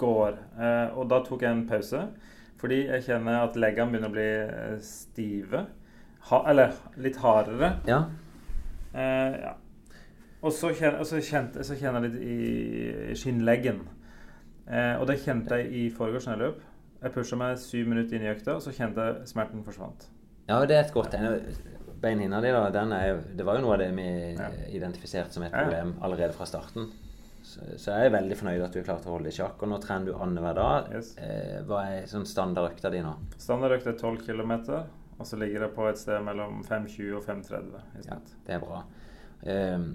[0.00, 0.38] går.
[0.60, 2.02] Eh, og da tok jeg en pause.
[2.60, 5.66] Fordi jeg kjenner at leggene begynner å bli eh, stive.
[6.30, 7.74] ha, Eller litt hardere.
[7.88, 8.02] Ja.
[8.94, 9.54] Eh, ja.
[10.46, 13.80] Og så og så kjente, så kjenner jeg litt i skinnleggen.
[14.68, 16.60] Eh, og det kjente jeg i forgårs når jeg løp.
[17.02, 20.06] Jeg pusha meg syv minutter inn i økta, og så kjente jeg smerten forsvant.
[20.48, 21.40] ja, det er et godt tegn.
[22.00, 24.48] Beinhinna di, da, den er, det var jo noe av det vi Ja.
[24.68, 26.90] identifiserte som et problem allerede fra starten.
[27.56, 29.62] Så, jeg er veldig fornøyd at du klarte klart å holde i sjakk.
[29.62, 30.90] Og nå trener du annenhver dag.
[30.92, 31.14] Yes.
[31.16, 33.14] Eh, hva er sånn standardøkta di nå?
[33.40, 34.52] Standardøkta er 12 km,
[35.16, 38.62] og så ligger det på et sted mellom 5,20 og 5,30 i Ja, det er
[38.64, 38.84] bra.
[39.46, 39.90] Um,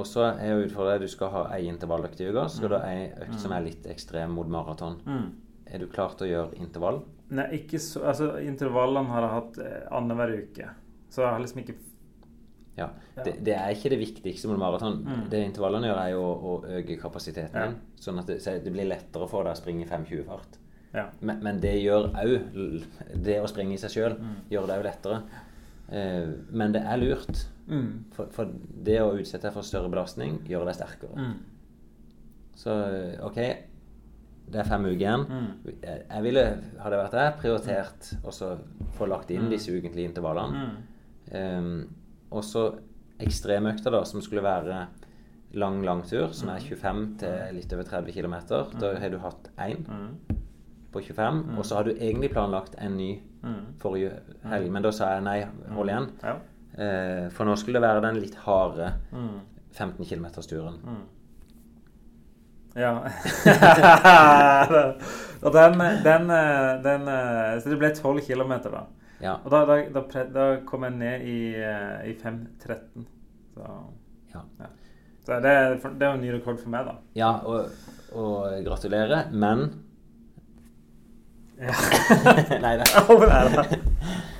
[0.00, 2.46] og så er jo utfordringen du skal ha ei intervalløkt i uka.
[2.48, 5.00] Så skal du ha ei økt som er litt ekstrem mot maraton.
[5.04, 5.26] Mm.
[5.72, 7.02] Er du klar til å gjøre intervall?
[7.32, 10.68] Nei, ikke så Altså, intervallene har jeg hatt eh, annenhver uke.
[11.12, 11.76] Så jeg har liksom ikke
[12.78, 12.86] Ja.
[13.24, 15.02] Det, det er ikke det viktigste med maraton.
[15.04, 15.24] Mm.
[15.30, 17.66] Det intervallene gjør, er jo å, å øke kapasiteten Ja.
[17.68, 17.76] din.
[18.00, 20.58] Sånn at det, så det blir lettere for deg å springe i 5.20-fart.
[20.94, 21.06] Ja.
[21.20, 22.82] Men, men det gjør òg
[23.24, 24.34] Det å springe i seg sjøl Mm.
[24.52, 25.22] gjør det òg lettere.
[25.92, 27.46] Eh, men det er lurt.
[27.68, 28.04] Mm.
[28.16, 28.48] For, for
[28.88, 31.16] det å utsette deg for større belastning gjør deg sterkere.
[31.16, 31.36] Mm.
[32.56, 32.74] Så
[33.24, 33.38] OK,
[34.52, 35.24] det er fem uker igjen.
[35.28, 35.48] Mm.
[35.82, 36.44] Jeg jeg ville,
[36.82, 38.32] hadde jeg vært der, prioritert å
[38.96, 40.64] få lagt inn disse ukentlige intervallene.
[40.64, 40.78] Mm.
[41.32, 41.88] Um,
[42.32, 42.66] og så
[43.22, 44.86] ekstremøkta, da, som skulle være
[45.54, 48.34] lang, lang tur, som er 25 til litt over 30 km.
[48.80, 50.16] Da har du hatt én Mm.
[50.92, 53.66] på 25, og så har du egentlig planlagt en ny Mm.
[53.80, 54.12] forrige
[54.44, 54.70] helg.
[54.70, 56.10] Men da sa jeg nei, hold igjen.
[56.78, 59.40] Eh, for nå skulle det være den litt harde Mm.
[59.72, 60.74] 15 km-turen.
[60.84, 61.02] Mm.
[62.76, 62.98] Ja.
[65.44, 66.28] og den, den,
[66.84, 67.06] den
[67.60, 68.84] Så det ble 12 km, da.
[69.22, 69.36] Ja.
[69.44, 73.06] Og da, da, da, da kom jeg ned i, eh, i 5.13.
[73.54, 73.68] Så,
[74.34, 74.42] ja.
[75.24, 75.52] så det,
[75.84, 76.94] det er jo en ny rekord for meg, da.
[77.14, 77.68] ja og,
[78.16, 79.68] og gratulerer, men
[82.64, 82.86] Nei da.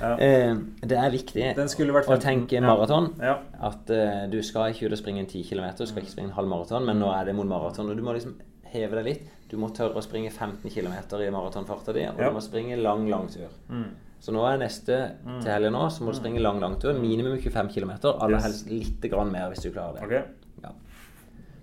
[0.03, 0.17] Ja.
[0.19, 3.05] Eh, det er viktig å tenke maraton.
[3.23, 3.37] Ja.
[3.63, 6.27] At uh, du skal ikke ut og springe en 10 km, du skal ikke springe
[6.33, 7.87] en halv maraton, men nå er det mot maraton.
[7.87, 8.33] Og du må liksom
[8.73, 9.29] heve deg litt.
[9.47, 12.27] Du må tørre å springe 15 km i maratonfarta di, og Ja.
[12.27, 13.53] du må springe lang, lang tur.
[13.69, 13.93] Mm.
[14.23, 14.97] Så nå er neste
[15.43, 16.95] til helga nå, så må du springe lang, langtur.
[16.95, 17.91] Minimum 25 km.
[18.13, 18.43] Aller Yes.
[18.45, 20.03] helst litt grann mer hvis du klarer det.
[20.07, 20.23] Okay.
[20.63, 20.71] Ja.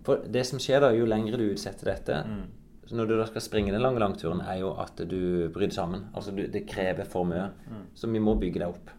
[0.05, 2.43] For det som skjer da, jo lengre du utsetter dette Mm.
[2.91, 6.05] så Når du da skal springe den lange langturen, er jo at du bryter sammen.
[6.15, 7.49] Altså du, Det krever for mye.
[7.71, 7.85] Mm.
[7.95, 8.91] Så vi må bygge deg opp.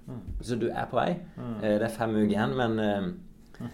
[0.42, 1.20] Så du er på vei.
[1.62, 3.70] Eh, Det er fem uker igjen, men eh,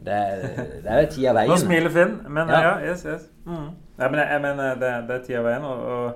[0.00, 0.42] det er,
[0.80, 1.50] det er jo tid av veien.
[1.50, 2.60] Nå smiler Finn, men Ja.
[2.62, 3.28] ja, yes, yes.
[3.44, 3.68] Mm.
[3.98, 6.14] Ja, men jeg, jeg mener det, det er tid av veien, og, og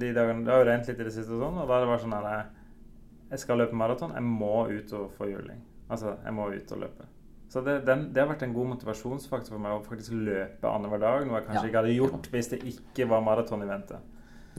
[0.00, 1.86] de dagene Det har jo regnet litt i det siste, og sånn, og da er
[1.88, 2.44] det sånn at jeg,
[3.32, 4.12] jeg skal løpe maraton.
[4.14, 5.62] Jeg må ut og få juling.
[5.90, 7.08] Altså, jeg må ut og løpe.
[7.50, 11.00] Så det, den, det har vært en god motivasjonsfaktor for meg å faktisk løpe annenhver
[11.02, 11.68] dag, noe jeg kanskje Ja.
[11.72, 13.98] ikke hadde gjort hvis det ikke var maraton i vente.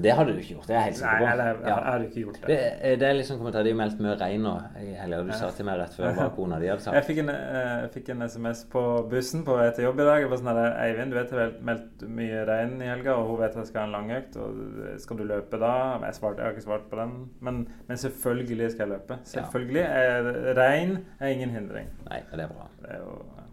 [0.01, 0.67] Det hadde du ikke gjort.
[0.67, 1.25] Det er jeg helt sikker på.
[1.31, 1.67] eller, Ja.
[1.67, 2.47] jeg hadde ikke gjort det.
[2.47, 3.63] Det, det er liksom kommentar.
[3.63, 5.19] Det er jo meldt mye regn nå i helga.
[5.27, 7.91] Du sa til meg rett før hva kona di hadde Jeg fikk en, eh, jeg
[7.97, 10.21] fikk en SMS på bussen på vei til jobb i dag.
[10.23, 13.27] Det var sånn her, Eivind, du vet det er meldt mye regn i helga, og
[13.27, 14.37] hun vet jeg skal ha en langøkt.
[14.37, 15.73] og Skal du løpe da?
[16.07, 17.29] Jeg, svarte, jeg har ikke svart på den.
[17.41, 19.19] Men, men selvfølgelig skal jeg løpe.
[19.23, 19.85] Selvfølgelig.
[19.85, 21.87] Er, regn er ingen hindring.
[22.09, 22.67] Nei, det er bra.
[22.81, 23.47] Det er jo, ja.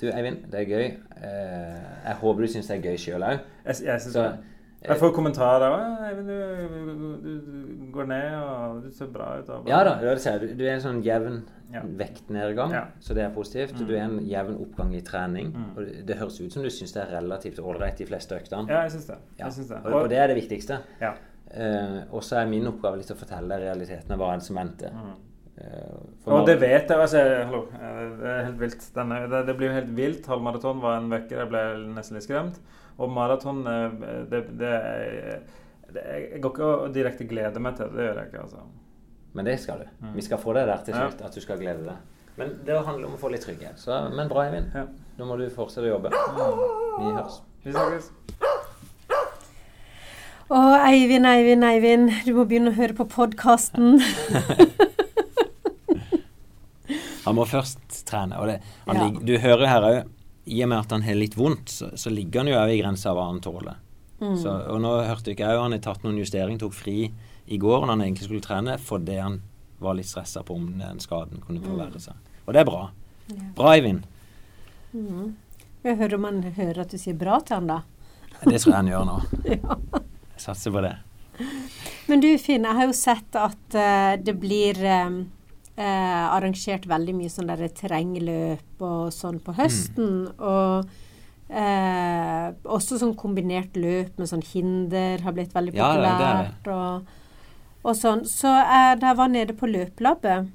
[0.00, 0.84] Du, Eivind, det er gøy.
[1.16, 3.38] Eh, Jeg håper du syns det er gøy sjøl òg.
[3.64, 4.38] jeg, jeg, synes Så det.
[4.88, 5.74] Jeg får kommentarer.
[5.74, 9.50] «Å, Eivind, du, du, du går ned, og du ser bra ut.
[9.68, 11.80] Ja da, det ser du, du er en sånn jevn Ja.
[11.82, 12.84] vektnedgang, Ja.
[13.00, 13.76] så det er positivt.
[13.86, 15.48] Du er en jevn oppgang i trening.
[15.52, 15.70] Mm.
[15.76, 18.68] Og det, det høres ut som du syns det er relativt ålreit de fleste øktene.
[18.70, 19.16] Ja, jeg syns det.
[19.38, 19.44] Ja.
[19.46, 19.80] Jeg synes det.
[19.84, 20.78] Og, og det er det viktigste.
[21.02, 21.14] ja.
[21.56, 24.90] Eh, og så er min oppgave litt å fortelle realiteten av hva en som venter.
[24.90, 25.12] Mm.
[25.56, 25.92] Eh,
[26.24, 26.98] for Og det vet jeg.
[26.98, 27.60] altså, Hallo.
[27.72, 28.82] eh, Det er helt vilt.
[28.96, 30.26] Denne, det, det blir jo helt vilt.
[30.26, 31.38] Halvmaraton var en vekker.
[31.44, 31.62] Jeg ble
[31.94, 32.58] nesten litt skremt.
[32.98, 33.90] Og maraton eh,
[34.30, 34.72] det, det,
[35.92, 37.96] det, Jeg går ikke og direkte gleder meg til det.
[37.98, 38.64] Det gjør jeg ikke, altså.
[39.36, 39.88] Men det skal du.
[40.16, 41.26] Vi skal få deg der til slutt, Ja.
[41.28, 41.96] at du skal glede deg.
[42.36, 43.76] Men det handler om å få litt trygghet.
[43.80, 44.72] Så, men bra, Eivind.
[44.76, 44.86] Ja.
[45.18, 46.10] Nå må du fortsette å jobbe.
[46.12, 47.38] Vi høres.
[47.64, 48.10] Vi snakkes.
[50.46, 52.10] Å, Eivind, Eivind, Eivind.
[52.26, 53.96] Du må begynne å høre på podkasten.
[57.26, 58.36] Han må først trene.
[58.38, 59.02] Og det, han Ja.
[59.08, 60.04] ligger- du hører her òg,
[60.46, 62.78] i og med at han har litt vondt, så, så ligger han jo òg i
[62.80, 63.80] grensa av hva han tåler.
[64.20, 64.36] Mm.
[64.40, 67.10] Så, og nå hørte ikke jeg òg han har tatt noen justering, tok fri
[67.46, 69.40] i går når han egentlig skulle trene, fordi han
[69.82, 72.30] var litt stressa på om den skaden kunne forverre seg.
[72.46, 72.86] Og det er bra.
[73.58, 74.06] Bra, Eivind.
[75.86, 77.82] Jeg hører om han hører at du sier bra til han, da.
[78.44, 79.18] Det tror jeg han gjør nå.
[79.50, 79.76] Ja.
[80.36, 80.92] Jeg satser på det.
[82.06, 85.14] Men du Finn, jeg har jo sett at uh, det blir eh,
[85.76, 90.26] eh, arrangert veldig mye sånn der terrengløp og sånn på høsten.
[90.38, 90.88] Og
[91.50, 96.66] eh, også sånn kombinert løp med sånn hinder har blitt veldig Ja, det- det populært.
[96.74, 97.06] Og,
[97.84, 98.24] og sånn.
[98.26, 100.48] Så eh, da jeg var nede på løpelabbet,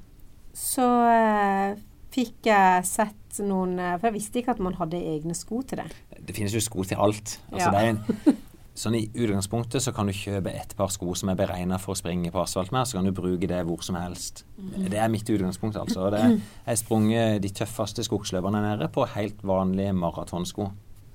[0.53, 1.75] så eh,
[2.11, 5.79] fikk jeg sett noen eh, For jeg visste ikke at man hadde egne sko til
[5.79, 5.91] det.
[6.27, 7.37] Det finnes jo sko til alt.
[7.51, 7.71] Altså, Ja.
[7.71, 8.37] det er en,
[8.77, 11.99] sånn I utgangspunktet så kan du kjøpe et par sko som er beregna for å
[11.99, 14.45] springe på asfalt med, så kan du bruke det hvor som helst.
[14.57, 16.09] Det er mitt utgangspunkt, altså.
[16.13, 20.69] Det jeg har sprunget de tøffeste skogsløperne nede på helt vanlige maratonsko.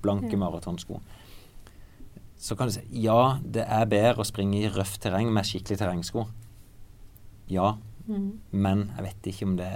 [0.05, 1.01] Blanke maratonsko.
[2.37, 5.81] Så kan du si ja, det er bedre å springe i røft terreng med skikkelig
[5.81, 6.27] terrengsko.
[7.49, 7.77] Ja,
[8.53, 9.71] men jeg vet ikke om det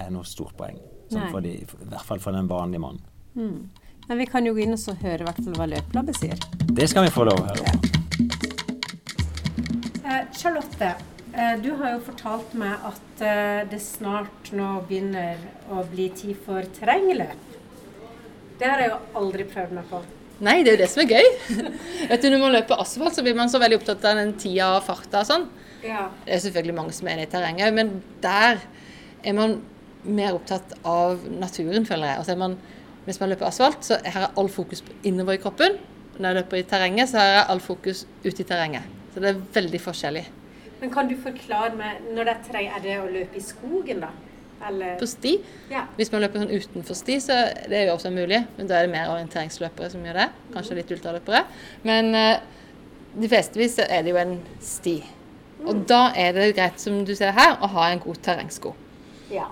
[0.00, 0.80] er noe stort poeng.
[1.10, 3.70] Sånn for de, I hvert fall for den vanlige mannen.
[4.10, 6.40] Men vi kan jo gå inn og så høre hvert fall hva løpelabbet sier.
[6.66, 7.62] Det skal vi få lov å høre.
[10.02, 10.16] Ja.
[10.34, 10.88] Charlotte,
[11.30, 15.38] eh, du har jo fortalt meg at eh, det snart nå begynner
[15.70, 17.38] å bli tid for terrengløp.
[18.58, 20.02] Det har jeg jo aldri prøvd meg på.
[20.42, 21.30] Nei, det er jo det som er gøy.
[22.10, 24.72] Vet du, Når man løper asfalt, så blir man så veldig opptatt av den tida
[24.80, 25.46] og farta og sånn.
[25.86, 26.08] Ja.
[26.26, 27.94] Det er selvfølgelig mange som er det i terrenget, men
[28.26, 28.58] der
[29.22, 29.60] er man
[30.02, 32.24] mer opptatt av naturen, føler jeg.
[32.24, 32.58] Altså er man,
[33.06, 35.78] hvis man løper asfalt, så her er all fokus innover i kroppen.
[36.18, 38.82] Når jeg løper i terrenget, så har jeg all fokus ute i terrenget.
[39.14, 40.24] Så det er veldig forskjellig.
[40.80, 44.00] Men kan du forklare meg, når det er terreng, er det å løpe i skogen,
[44.04, 44.10] da?
[44.68, 45.38] Eller På sti,
[45.70, 45.86] Ja.
[45.96, 47.36] hvis man løper sånn utenfor sti, så
[47.68, 48.42] det er jo også mulig.
[48.58, 50.28] Men da er det mer orienteringsløpere som gjør det.
[50.52, 51.44] Kanskje litt ultraløpere.
[51.82, 52.40] Men eh,
[53.20, 54.98] de flestevis så er det jo en sti.
[55.64, 58.74] Og da er det greit, som du ser her, å ha en god terrengsko.
[59.32, 59.48] ja.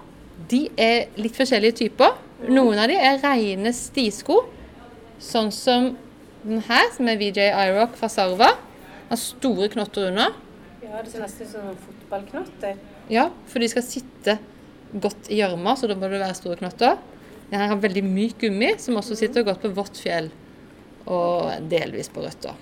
[0.48, 2.12] De er litt forskjellige typer.
[2.46, 4.44] Noen av de er rene stisko,
[5.18, 5.90] sånn som
[6.44, 8.52] den her, som er VJ iRock fra Sarva.
[9.08, 10.36] Har store knotter under.
[10.84, 12.78] Ja, det ser nesten ut som fotballknotter.
[13.10, 14.36] Ja, for de skal sitte
[14.92, 16.98] godt i gjørma, så da må det være store knotter.
[17.48, 20.30] Den her har veldig myk gummi, som også sitter godt på vått fjell,
[21.08, 22.54] og delvis på røtter.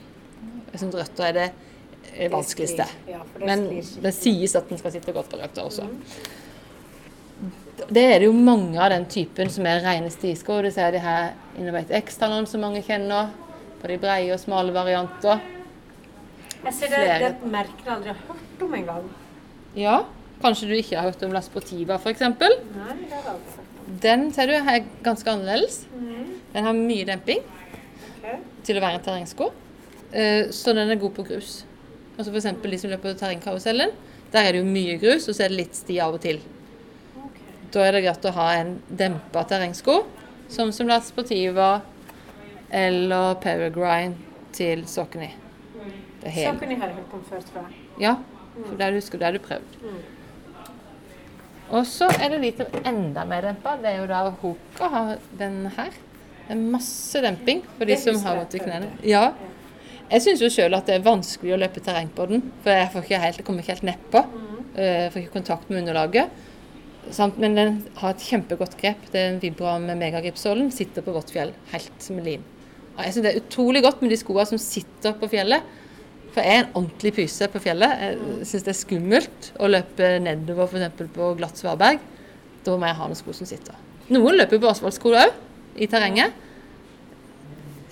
[0.70, 2.86] Jeg syns røtter er det vanskeligste.
[3.42, 5.88] Men det sies at den skal sitte godt på røtter også.
[7.76, 10.62] Det er det jo mange av den typen som er rene stisko.
[10.64, 13.28] Du ser de her Innovate X-tallene som mange kjenner,
[13.76, 15.42] på de breie og smale varianter.
[16.64, 17.28] Jeg ser det, flere.
[17.36, 19.10] det merket jeg aldri har hørt om engang.
[19.76, 19.98] Ja,
[20.40, 22.24] kanskje du ikke har hørt om La Sportiva f.eks.
[24.02, 25.84] Den ser du er ganske annerledes.
[26.56, 28.40] Den har mye demping okay.
[28.64, 29.52] til å være en terrengsko.
[30.10, 31.60] Eh, Så den er god på grus.
[32.16, 32.50] Altså F.eks.
[32.64, 33.92] de som løper terrengkarusellen.
[34.32, 36.40] Der er det jo mye grus, og så er det litt sti av og til.
[37.76, 39.98] Da er det greit å ha en dempa terrengsko,
[40.48, 41.82] som som La Sportiva
[42.72, 44.16] eller Peregrine
[44.56, 44.86] til
[46.30, 47.82] er helt har jeg hørt om før, tror jeg.
[48.00, 48.14] Ja,
[48.54, 49.76] for det husker du, det har du prøvd.
[51.76, 53.76] Og så er det litt enda mer dempa.
[53.82, 55.92] Det er jo da Hoka har den her.
[56.46, 58.90] Det er masse demping for de som har vondt i knærne.
[59.04, 59.28] Ja.
[60.08, 62.88] Jeg syns jo sjøl at det er vanskelig å løpe terreng på den, for jeg,
[62.94, 64.26] får ikke helt, kommer ikke helt nedpå.
[64.76, 66.45] Uh, får ikke kontakt med underlaget.
[67.14, 67.38] Sant?
[67.42, 69.08] Men den har et kjempegodt grep.
[69.12, 70.70] Det er en vibra med megagripsålen.
[70.74, 72.44] Sitter på vårt fjell, helt som lim.
[72.96, 75.64] Og jeg syns det er utrolig godt med de skoene som sitter på fjellet.
[76.34, 78.02] For jeg er en ordentlig pyse på fjellet.
[78.02, 81.10] Jeg syns det er skummelt å løpe nedover f.eks.
[81.14, 82.02] på glatt svaberg.
[82.66, 83.76] Da må jeg ha noen sko som sitter.
[84.12, 85.42] Noen løper på asfaltsko òg,
[85.76, 86.34] i terrenget.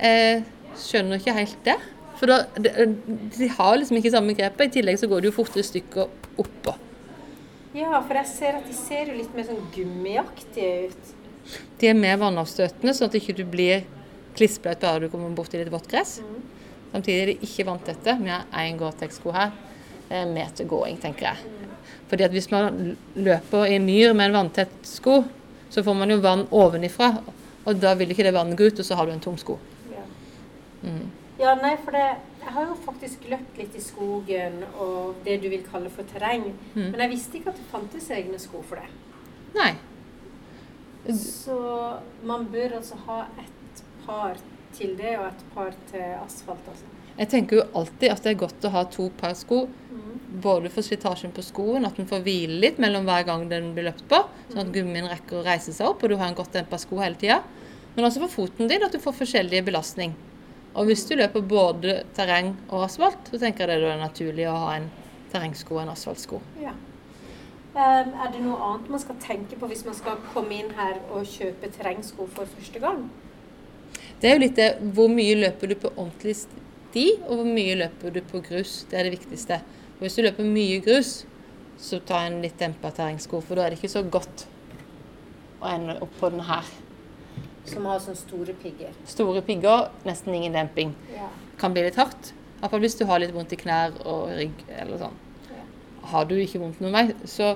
[0.01, 0.43] Jeg
[0.81, 1.77] skjønner ikke helt det.
[2.19, 2.87] For da, de,
[3.35, 4.71] de har liksom ikke samme grepet.
[4.71, 6.77] I tillegg så går det jo fortere stykker oppå.
[7.75, 11.15] Ja, for jeg ser at de ser jo litt mer sånn gummiaktige ut.
[11.81, 13.83] De er mer vannavstøtende, sånn at du ikke blir
[14.39, 16.21] klissbløt bare du kommer borti litt vått gress.
[16.93, 18.15] Samtidig er de ikke vant dette.
[18.21, 19.51] Vi har én Gore-Tex-sko her.
[20.15, 21.65] Er mer til gåing, tenker jeg.
[22.11, 25.25] Fordi at hvis man løper i en myr med en vanntett sko,
[25.73, 27.11] så får man jo vann ovenifra.
[27.65, 29.59] Og da vil ikke det vannet gå ut, og så har du en tom sko.
[29.91, 30.05] Ja.
[30.85, 31.09] Mm.
[31.41, 32.07] Ja, nei, for det,
[32.45, 36.51] jeg har jo faktisk løpt litt i skogen og det du vil kalle for terreng.
[36.75, 36.91] Mm.
[36.93, 38.89] Men jeg visste ikke at det fantes egne sko for det.
[39.57, 39.73] Nei.
[41.21, 41.57] Så
[42.25, 44.37] man bør altså ha et par
[44.75, 46.69] til det, og et par til asfalt.
[46.69, 46.91] Altså.
[47.15, 49.65] Jeg tenker jo alltid at det er godt å ha to par sko.
[50.45, 53.87] Både for slitasjen på skoen, at den får hvile litt mellom hver gang den blir
[53.87, 54.19] løpt på.
[54.49, 56.99] Sånn at gummien rekker å reise seg opp, og du har en godt dempa sko
[56.99, 57.39] hele tida.
[57.95, 60.17] Men også for foten din, at du får forskjellig belastning.
[60.75, 64.57] Og hvis du løper både terreng og asfalt, så tenker jeg det er naturlig å
[64.65, 64.89] ha en
[65.31, 66.41] terrengsko og en asfaltsko.
[66.63, 66.75] Ja.
[67.75, 71.27] Er det noe annet man skal tenke på hvis man skal komme inn her og
[71.27, 73.07] kjøpe terrengsko for første gang?
[74.21, 77.79] Det er jo litt det hvor mye løper du på ordentlig sti, og hvor mye
[77.83, 78.83] løper du på grus.
[78.91, 79.61] Det er det viktigste.
[79.97, 81.21] Og hvis du løper mye grus,
[81.83, 84.47] så ta en litt dempa terrengsko, for da er det ikke så godt
[85.61, 86.71] å ende opp på den her.
[87.69, 88.97] Som har sånne store pigger.
[89.09, 90.93] Store pigger, nesten ingen demping.
[91.15, 91.29] Ja.
[91.61, 92.33] Kan bli litt hardt.
[92.61, 95.21] Iallfall hvis du har litt vondt i knær og rygg eller sånn.
[96.05, 97.55] har du ikke vondt noen vei, så,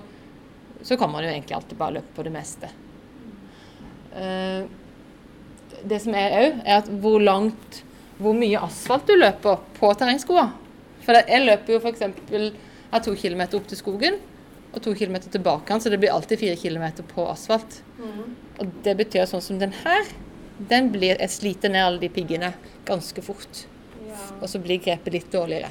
[0.81, 2.71] så kan man jo egentlig alltid bare løpe på det meste.
[4.15, 4.65] Uh,
[5.89, 7.85] det som er òg, er at hvor langt
[8.19, 10.49] Hvor mye asfalt du løper på terrengskoa.
[11.07, 12.01] For jeg løper jo f.eks.
[13.05, 14.17] to kilometer opp til skogen
[14.73, 17.81] og to kilometer tilbake, så det blir alltid fire kilometer på asfalt.
[17.99, 18.37] Mm.
[18.59, 20.11] Og det betyr sånn som den her,
[20.59, 22.53] den blir, jeg sliter ned alle de piggene
[22.89, 23.65] ganske fort.
[24.09, 24.19] Ja.
[24.41, 25.71] Og så blir grepet litt dårligere.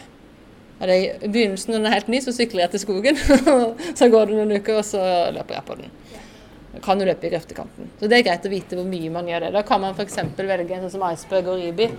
[0.78, 3.22] Og det, I begynnelsen når den er helt ny, så sykler jeg til skogen.
[4.00, 5.02] så går det noen uker, og så
[5.36, 5.95] løper jeg på den.
[6.86, 7.89] Kan jo løpe i grøftekanten.
[8.00, 9.54] Så det er greit å vite hvor mye man gjør det.
[9.58, 10.20] Da kan man f.eks.
[10.38, 11.89] velge en sånn som Iceberg og Ribi,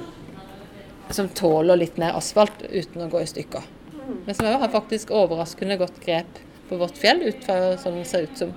[1.15, 3.67] som tåler litt mer asfalt uten å gå i stykker.
[3.99, 4.21] Mm.
[4.27, 6.39] Men som har faktisk overraskende godt grep
[6.69, 8.55] på vårt fjell, ut fra sånn det ser ut som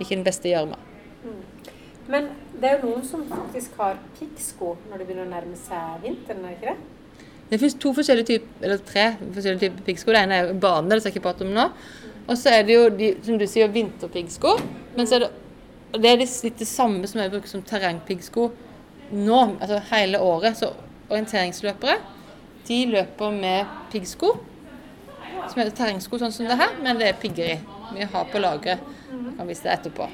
[0.00, 0.78] ikke den beste gjørma.
[1.24, 1.42] Mm.
[2.10, 6.02] Men det er jo noen som faktisk har piggsko når det begynner å nærme seg
[6.04, 6.90] vinteren, er det ikke det?
[7.50, 10.12] Det finnes to forskjellige typer, eller tre forskjellige typer piggsko.
[10.14, 11.66] Det ene er bane, det skal jeg ikke prate om nå.
[12.24, 14.54] Og så er det jo de, som du sier, vinterpiggsko.
[14.96, 15.30] Men så er det,
[16.00, 18.48] det er litt det samme som jeg bruker som terrengpiggsko
[19.12, 20.56] nå, altså hele året.
[20.58, 20.72] Så
[21.10, 21.98] orienteringsløpere,
[22.64, 24.32] de løper med piggsko.
[25.50, 27.58] Som heter terrengsko, sånn som det her, men det er pigger i.
[27.94, 28.92] Vi har på lageret.
[29.36, 30.08] Kan vise det etterpå.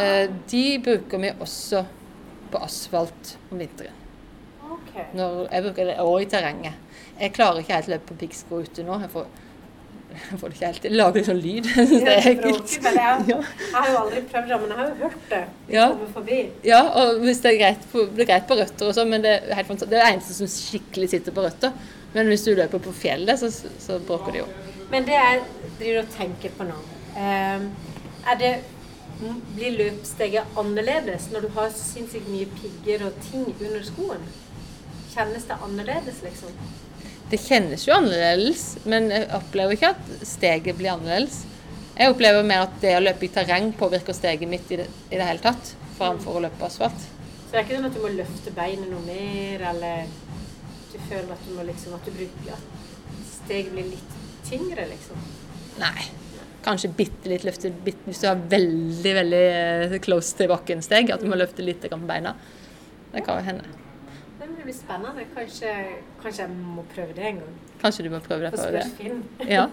[0.00, 1.84] Eh, de bruker vi også
[2.50, 4.02] på asfalt om vinteren.
[4.76, 5.06] Okay.
[5.16, 6.82] Når jeg bruker det òg i terrenget.
[7.20, 8.98] Jeg klarer ikke helt å løpe på piggsko ute nå.
[9.04, 9.28] Jeg får,
[10.16, 10.96] jeg får det ikke helt til.
[11.00, 11.68] Lager litt sånn lyd.
[11.76, 12.76] Jeg syns det er ekkelt.
[12.86, 13.40] Jeg,
[13.76, 15.42] har jo aldri prøvd det, men jeg har jo hørt det.
[15.72, 15.86] Ja.
[16.66, 19.26] ja, og hvis det er greit på, det er greit på røtter og sånn, men
[19.26, 21.74] det er, helt, det er det eneste som skikkelig sitter på røtter.
[22.14, 23.50] Men hvis du løper på fjellet, så,
[23.82, 24.48] så bråker det jo.
[24.92, 25.42] Men det jeg
[25.80, 26.78] driver og tenker på nå,
[27.18, 27.68] um,
[28.26, 28.54] er det
[29.56, 34.26] blir løpssteget annerledes når du har sinnssykt mye pigger og ting under skoen?
[35.16, 36.56] Kjennes det annerledes, liksom?
[37.30, 41.40] Det kjennes jo annerledes, men jeg opplever ikke at steget blir annerledes.
[41.96, 45.16] Jeg opplever mer at det å løpe i terreng påvirker steget mitt i det, i
[45.16, 47.06] det hele tatt, framfor å løpe på asfalt.
[47.46, 50.04] Så det er ikke sånn at du må løfte beinet noe mer, eller
[50.92, 55.24] du føler at du må liksom at du bruker at steget blir litt tyngre, liksom?
[55.80, 56.10] Nei.
[56.66, 61.24] Kanskje bitte litt løfte bitt, hvis du har veldig veldig eh, close til bakken-steg, at
[61.24, 62.36] du må løfte litt på beina.
[63.14, 63.85] Det kan jo hende
[64.66, 65.24] blir spennende.
[65.34, 65.72] Kanskje,
[66.22, 67.54] kanskje, jeg må prøve det en gang.
[67.80, 68.52] Kanskje du må prøve det.
[68.56, 68.82] på det.
[68.98, 69.20] Finn.
[69.48, 69.66] ja.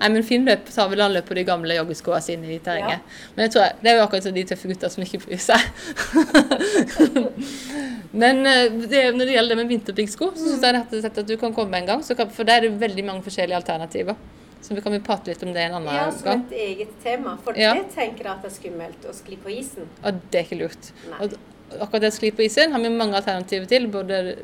[0.00, 3.04] Nei, men Finn løp, tar vel han løp på de gamle joggeskoene sine i terrenget.
[3.04, 3.30] Ja.
[3.36, 5.68] Men jeg tror det er jo akkurat som de tøffe gutta som ikke bryr seg.
[8.24, 11.36] men eh, det, når det gjelder det med vinterpiggsko, så syns jeg det at du
[11.40, 12.04] kan komme en gang.
[12.10, 14.18] Kan, for der er det veldig mange forskjellige alternativer.
[14.60, 16.10] Så vi kan jo prate litt om det en annen gang.
[16.10, 17.36] Ja, som et eget tema.
[17.44, 17.72] For ja.
[17.78, 19.88] det tenker jeg at det er skummelt å skli på isen.
[20.04, 20.90] Og det er ikke lurt.
[21.16, 21.38] Og,
[21.78, 24.36] akkurat det sklir på isen har vi mange alternativer til, både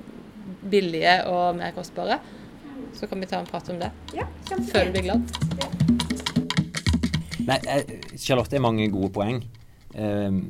[0.71, 2.21] billige og mer kostbare.
[2.97, 3.91] Så kan vi ta en prat om det.
[4.17, 4.27] Ja,
[4.73, 5.37] Før du blir glad.
[5.61, 5.97] Ja.
[7.47, 7.59] Nei,
[8.19, 9.43] Charlotte er mange gode poeng.
[9.95, 10.41] Ehm,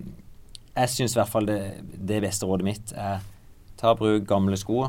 [0.77, 1.59] jeg syns i hvert fall det,
[1.97, 3.25] det, beste rådet mitt er
[3.77, 4.87] ta og bruk gamle sko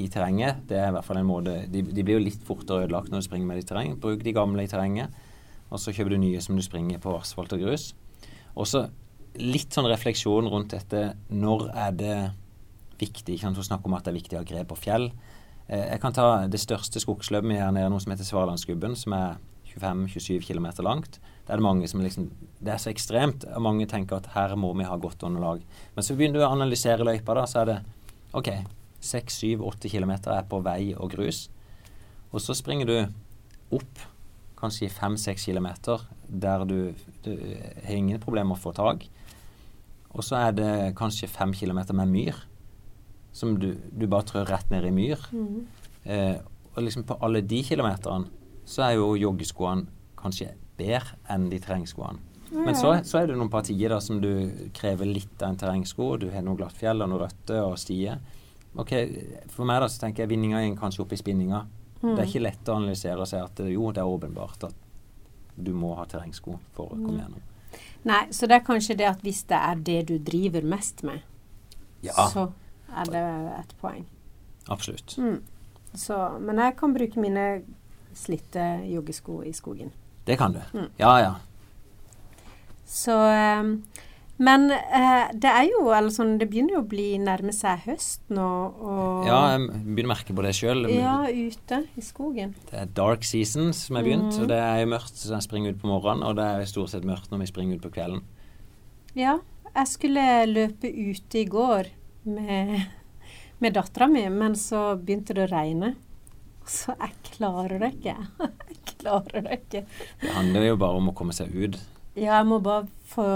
[0.00, 0.64] i terrenget.
[0.68, 3.22] Det er i hvert fall en måte De, de blir jo litt fortere ødelagt når
[3.22, 3.94] du springer med de i terreng.
[4.02, 5.14] Bruk de gamle i terrenget,
[5.70, 7.92] og så kjøper du nye som du springer på asfalt og grus.
[8.58, 8.88] Og så
[9.38, 11.12] litt sånn refleksjon rundt dette.
[11.30, 12.16] Når er det
[13.00, 13.36] viktig?
[13.36, 13.60] Ikke sant?
[13.60, 15.10] Hun snakker om at det er viktig å ha grep på fjell.
[15.68, 19.38] Eh, jeg kan ta det største skogsløpet her nede, noe som heter Svalandsgubben, som er
[19.70, 21.20] 25-27 km langt.
[21.46, 23.44] Det er det mange som liksom Det er så ekstremt.
[23.56, 25.62] og Mange tenker at her må vi ha godt underlag.
[25.94, 27.78] Men så begynner du å analysere løypa, da, så er det
[28.32, 28.50] OK,
[29.00, 31.48] 6-7-8 km er på vei og grus.
[32.32, 32.96] Og så springer du
[33.74, 34.02] opp
[34.60, 35.68] kanskje 5-6 km
[36.28, 37.32] der du, du
[37.86, 39.08] har ingen problemer med å få tak.
[40.10, 42.38] Og så er det kanskje fem kilometer med myr,
[43.32, 45.22] som du, du bare trør rett ned i myr.
[45.30, 45.60] Mm.
[46.04, 46.40] Eh,
[46.74, 48.30] og liksom på alle de kilometerne
[48.70, 49.86] så er jo joggeskoene
[50.20, 52.20] kanskje bedre enn de terrengskoene.
[52.50, 52.64] Mm.
[52.66, 54.30] Men så, så, er det noen partier da som du
[54.74, 56.16] krever litt av en terrengsko.
[56.18, 58.18] Du har noe glatt fjell og noe røtter og stier.
[58.78, 58.94] Ok,
[59.50, 61.62] For meg da så tenker jeg vinninga er kanskje oppe i spinninga.
[62.00, 62.14] Mm.
[62.14, 64.86] Det er ikke lett å analysere og si at jo, det er åpenbart at
[65.60, 67.22] du må ha terrengsko for å komme mm.
[67.22, 67.46] gjennom.
[68.08, 71.20] Nei, så det er kanskje det at hvis det er det du driver mest med,
[72.02, 72.28] ja.
[72.32, 72.48] så
[72.96, 73.24] er det
[73.58, 74.06] et poeng.
[74.70, 75.16] Absolutt.
[75.18, 75.42] Mm.
[75.94, 77.46] Så, men jeg kan bruke mine
[78.14, 79.92] slitte joggesko i skogen.
[80.26, 80.60] Det kan du.
[80.72, 80.90] Mm.
[81.00, 81.34] Ja, ja.
[82.90, 83.14] Så
[83.60, 83.76] um,
[84.40, 88.22] men eh, det er jo eller sånn, Det begynner jo å bli nærme seg høst
[88.32, 88.48] nå.
[88.80, 90.86] Og ja, jeg begynner å merke på det sjøl.
[90.94, 92.54] Ja, ute i skogen.
[92.70, 94.32] Det er dark season som er begynt.
[94.32, 94.42] Mm.
[94.42, 96.94] og Det er jo mørkt så jeg springer ut på morgenen, og det er stort
[96.94, 98.24] sett mørkt når vi springer ut på kvelden.
[99.18, 99.38] Ja.
[99.70, 101.92] Jeg skulle løpe ute i går
[102.26, 102.72] med,
[103.62, 105.94] med dattera mi, men så begynte det å regne.
[106.66, 108.16] Så jeg klarer det ikke.
[108.70, 109.80] Jeg klarer det ikke.
[110.20, 111.78] Det handler jo bare om å komme seg ut.
[112.16, 113.26] Ja, jeg må bare få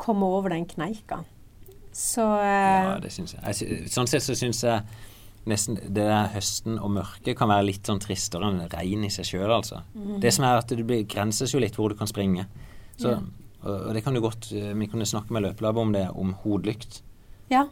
[0.00, 1.22] komme over den kneika.
[1.94, 3.42] Så eh, Ja, det syns jeg.
[3.44, 3.90] jeg.
[3.92, 4.82] Sånn sett så syns jeg
[5.48, 9.28] nesten det der høsten og mørket kan være litt sånn tristere enn regn i seg
[9.28, 9.82] sjøl, altså.
[9.92, 10.18] Mm.
[10.22, 12.46] Det som er at det grenses jo litt hvor du kan springe.
[12.96, 13.20] Så, ja.
[13.66, 17.02] og, det kan du godt eh, Vi kunne snakke med Løpelab om det, om hodelykt.
[17.52, 17.66] Ja.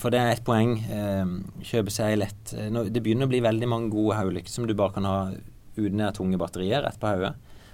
[0.00, 0.76] For det er et poeng.
[0.82, 1.32] Eh,
[1.68, 5.08] kjøpe seg lett Det begynner å bli veldig mange gode hodelykter som du bare kan
[5.08, 5.16] ha
[5.76, 7.32] uten tunge batterier rett på hodet.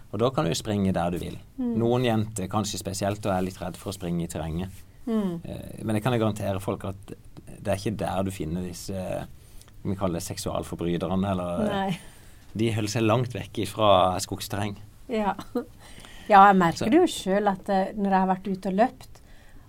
[0.09, 1.37] Og da kan du springe der du vil.
[1.59, 1.75] Mm.
[1.83, 4.85] Noen jenter kanskje spesielt og er litt redd for å springe i terrenget.
[5.09, 5.41] Mm.
[5.45, 7.13] Eh, men jeg kan garantere folk at
[7.49, 9.03] det er ikke der du finner disse
[9.83, 11.33] vi kaller det seksualforbryterne.
[11.33, 11.99] Eller, Nei.
[12.59, 13.91] De holder seg langt vekk fra
[14.23, 14.77] skogsterreng.
[15.13, 15.35] Ja.
[16.33, 16.91] ja jeg merker Så.
[16.93, 19.23] det jo sjøl at eh, når jeg har vært ute og løpt,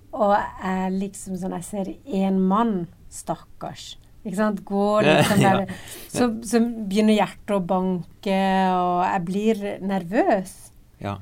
[0.09, 3.91] og jeg liksom sånn Jeg ser én mann, stakkars.
[4.29, 4.61] Ikke sant?
[4.67, 5.79] Går liksom der, ja.
[6.13, 8.39] så, så, begynner hjertet å banke,
[8.77, 10.55] og jeg blir nervøs.
[11.01, 11.17] Ja.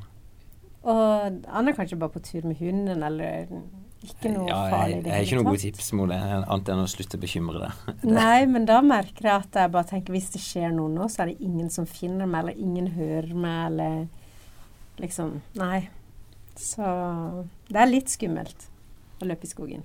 [0.87, 3.49] Og han er kanskje bare på tur med hunden, eller
[4.05, 5.01] ikke noe ja, farlig.
[5.01, 7.89] Jeg har ikke noen gode tips mot det, annet enn å slutte å bekymre deg.
[8.19, 11.23] Nei, men da merker jeg at jeg bare tenker hvis det skjer noe nå, så
[11.23, 15.87] er det ingen som finner meg, eller ingen hører meg, eller liksom Nei.
[16.57, 16.83] Så
[17.69, 18.69] det er litt skummelt
[19.21, 19.83] å løpe i skogen.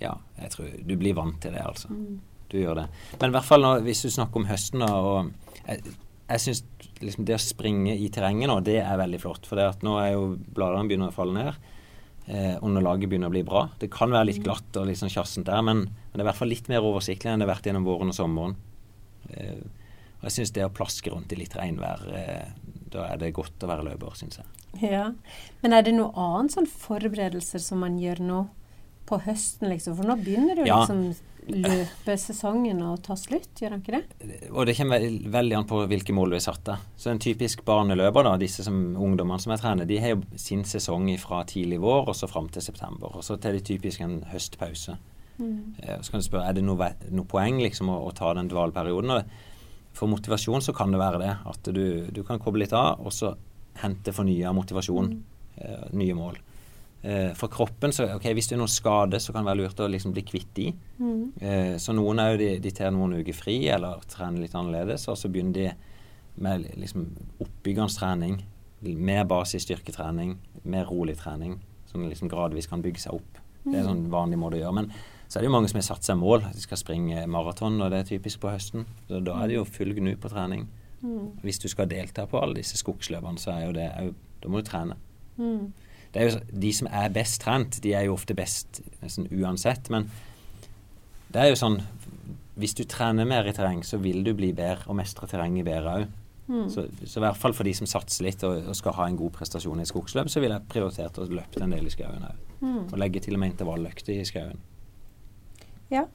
[0.00, 1.92] Ja, jeg tror du blir vant til det, altså.
[1.92, 2.18] Mm.
[2.52, 2.88] Du gjør det.
[3.20, 5.32] Men i hvert fall nå, hvis du snakker om høsten, og
[5.66, 5.96] jeg,
[6.30, 6.64] jeg syns
[7.02, 9.48] liksom det å springe i terrenget nå, det er veldig flott.
[9.48, 11.64] For det at nå er jo bladene begynner å falle ned
[12.26, 13.66] eh, underlaget begynner å bli bra.
[13.80, 16.30] Det kan være litt glatt og litt sånn kjassent der, men, men, det er i
[16.30, 18.56] hvert fall litt mer oversiktlig enn det har vært gjennom våren og sommeren.
[19.30, 19.62] Eh,
[20.16, 22.52] og jeg syns det å plaske rundt i litt regnvær, eh,
[22.92, 24.52] da er det godt å være løper, syns jeg.
[24.82, 25.06] Ja,
[25.62, 28.40] Men er det noe annet sånn forberedelser som man gjør nå
[29.08, 29.94] på høsten, liksom?
[29.96, 30.82] For nå begynner det jo ja.
[30.82, 31.14] liksom
[31.46, 34.38] løpesesongen og ta slutt, gjør han ikke det?
[34.50, 35.04] Og Det kommer
[35.36, 36.86] veldig an på hvilke mål du har satt deg.
[36.98, 40.64] Så En typisk barneløper, da, disse som ungdommene som jeg trener, de har jo sin
[40.66, 43.14] sesong fra tidlig vår og så fram til september.
[43.14, 44.96] Og så tar de typisk en høstpause.
[45.38, 45.76] Mm.
[45.82, 48.50] Eh, så kan du spørre er det noe, noe poeng liksom å, å, ta den
[48.50, 49.22] dvaleperioden.
[49.96, 51.32] For motivasjon så kan det være det.
[51.46, 53.36] At du, du kan koble litt av, og så
[53.82, 55.14] hente fornya motivasjon.
[55.14, 55.24] Mm.
[55.56, 56.42] Eh, nye mål.
[57.06, 59.80] Eh, for kroppen, så ok, hvis det er noen skade, så kan det være lurt
[59.84, 60.72] å liksom bli kvitt de.
[60.98, 61.20] Mm.
[61.38, 65.04] Eh, så noen er jo de, de tar noen uker fri eller trener litt annerledes,
[65.12, 65.68] og så begynner de
[66.42, 67.04] med liksom
[67.44, 68.40] oppbyggende trening.
[68.82, 70.34] Mer basisstyrketrening,
[70.66, 71.60] mer rolig trening.
[71.86, 73.38] som liksom gradvis kan bygge seg opp.
[73.62, 74.74] Det er en sånn vanlig måte å gjøre.
[74.74, 74.90] Men
[75.28, 76.42] så er det jo mange som har satt seg mål.
[76.52, 78.84] De skal springe maraton, og det er typisk på høsten.
[79.06, 80.66] Så da er det jo full gnu på trening.
[81.00, 81.38] Mm.
[81.46, 83.88] Hvis du skal delta på alle disse skogsløpene, så er jo det
[84.42, 84.98] Da må du trene.
[85.38, 85.70] Mm
[86.16, 89.90] det er jo, De som er best trent, de er jo ofte best nesten uansett.
[89.92, 90.08] Men
[91.32, 91.82] det er jo sånn
[92.56, 95.98] Hvis du trener mer i terreng, så vil du bli bedre og mestre terrenget bedre
[96.00, 96.14] òg.
[96.46, 96.68] Mm.
[96.70, 99.18] Så, så, i hvert fall for de som satser litt og, og, skal ha en
[99.18, 102.44] god prestasjon i skogsløp, så ville jeg prioritert å løpe en del i skauen òg.
[102.62, 102.84] Mm.
[102.86, 104.62] Og legge til og med intervalløkter i skauen.
[105.92, 106.06] Ja.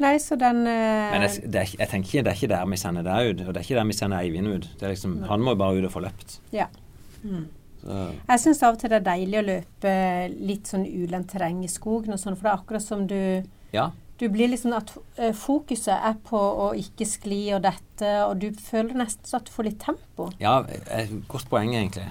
[0.00, 1.12] Nei, så den uh...
[1.12, 3.52] Men jeg, er, jeg, tenker ikke det er ikke der vi sender deg ut, og
[3.52, 4.68] det er ikke der vi sender Eivind ut.
[4.80, 6.38] Liksom, han må jo bare ut og få løpt.
[6.56, 6.66] Ja.
[7.22, 7.46] Mm.
[7.86, 9.94] Jeg syns av og til det er deilig å løpe
[10.36, 13.20] litt sånn ulendt terreng i skogen og sånn, for det er akkurat som du
[13.70, 13.90] ja.
[14.20, 18.50] Du blir liksom at uh, fokuset er på å ikke skli og dette, og du
[18.52, 20.26] føler nesten så at du får litt tempo.
[20.42, 20.58] Ja,
[20.92, 22.04] et godt poeng egentlig.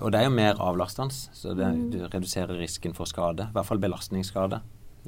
[0.00, 1.82] Og det er jo mer avlastende, så det, mm.
[1.92, 3.50] du reduserer risken for skade.
[3.50, 4.62] I hvert fall belastningsskade.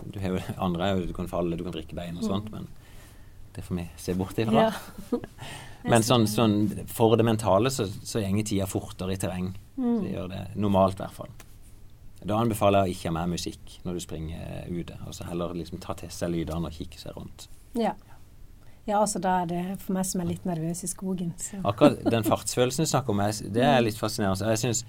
[0.05, 2.59] Du har jo andre du kan falle, du kan drikke bein og sånt, mm.
[2.59, 2.69] men
[3.57, 4.69] det får vi se bort ifra.
[4.69, 5.17] Ja.
[5.93, 6.55] Men sånn, sånn,
[6.89, 9.51] for det mentale så, så går tida fortere i terreng.
[9.77, 9.99] Mm.
[10.01, 11.35] Så gjør det normalt, i hvert fall.
[12.25, 14.97] Da anbefaler jeg å ikke ha mer musikk når du springer ute.
[15.05, 17.49] Altså heller liksom ta til seg lydene og kikke seg rundt.
[17.77, 17.93] Ja.
[18.87, 21.35] ja, altså da er det for meg som er litt nervøs i skogen.
[21.41, 21.61] Så.
[21.67, 23.21] Akkurat den fartsfølelsen du snakker om,
[23.53, 24.55] det er litt fascinerende.
[24.55, 24.87] Jeg synes,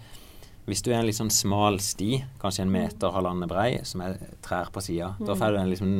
[0.65, 4.15] Hvis du er en litt sånn smal sti, kanskje en meter, halvannen brei, som er
[4.41, 5.27] trær på sida, mm.
[5.27, 5.91] da får du den liksom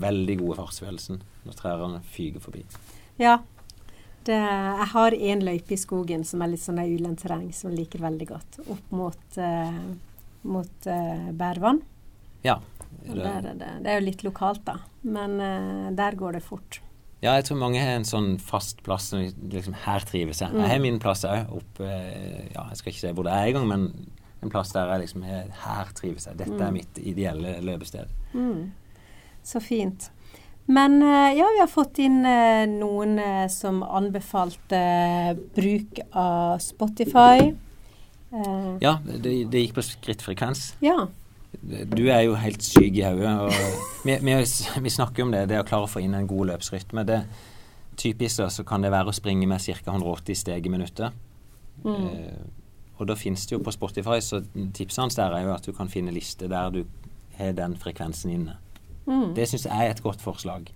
[0.00, 2.62] veldig gode fartsfølelsen når trærne fyker forbi.
[3.20, 3.42] Ja,
[4.28, 7.82] det, jeg har én løype i skogen som er litt sånn ulendt terreng, som jeg
[7.82, 8.60] liker veldig godt.
[8.72, 9.82] Opp mot, uh,
[10.48, 11.82] mot uh, Bærvann.
[12.46, 12.60] Ja.
[13.02, 14.78] Det, der, det, det, er jo litt lokalt, da.
[15.02, 16.80] Men uh, der går det fort.
[17.22, 20.50] Ja, jeg tror mange har en sånn fast plass som liksom, her trives jeg.
[20.50, 20.64] Mm.
[20.64, 23.68] Jeg har min plass òg oppe Ja, jeg skal ikke si hvor det er engang,
[23.70, 23.84] men
[24.42, 26.40] en plass der jeg liksom Her trives jeg.
[26.40, 26.64] Dette mm.
[26.66, 28.10] er mitt ideelle løpested.
[28.34, 28.72] Mm.
[29.46, 30.10] Så fint.
[30.66, 34.82] Men eh, ja, vi har fått inn eh, noen eh, som anbefalte
[35.56, 37.52] bruk av Spotify.
[38.80, 40.70] Ja, det, det gikk på skrittfrekvens.
[40.80, 41.08] Ja.
[41.60, 43.52] Du er jo helt syk i hodet.
[44.06, 44.36] Vi, vi,
[44.86, 47.04] vi, snakker om det, det å klare å få inn en god løpsrytme.
[47.04, 47.18] Det,
[48.00, 49.92] typisk da, så kan det være å springe med ca.
[49.92, 51.12] 180 steg i minuttet.
[51.84, 52.08] Mm.
[52.08, 54.40] Eh, og da finnes det jo på Spotify, så
[54.74, 56.84] tipset hans der er jo at du kan finne lister der du
[57.36, 58.56] har den frekvensen inne.
[59.06, 59.32] Mm.
[59.36, 60.68] Det syns jeg er et godt forslag.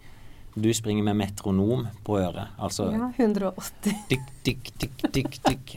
[0.56, 2.48] Du springer med metronom på øret.
[2.58, 3.92] Altså Ja, 180.
[4.10, 5.76] Dykk, dykk, dykk, dykk, dykk.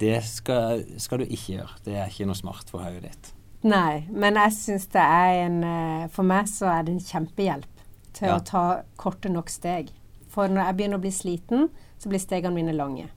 [0.00, 1.78] Det skal, skal, du ikke gjøre.
[1.84, 3.30] Det er ikke noe smart for hodet ditt.
[3.64, 7.84] Nei, men jeg syns det er en eh, For meg så er det en kjempehjelp
[8.14, 8.36] til ja.
[8.36, 8.64] å ta
[9.00, 9.88] korte nok steg.
[10.28, 11.68] For når jeg begynner å bli sliten,
[11.98, 13.08] så blir stegene mine lange.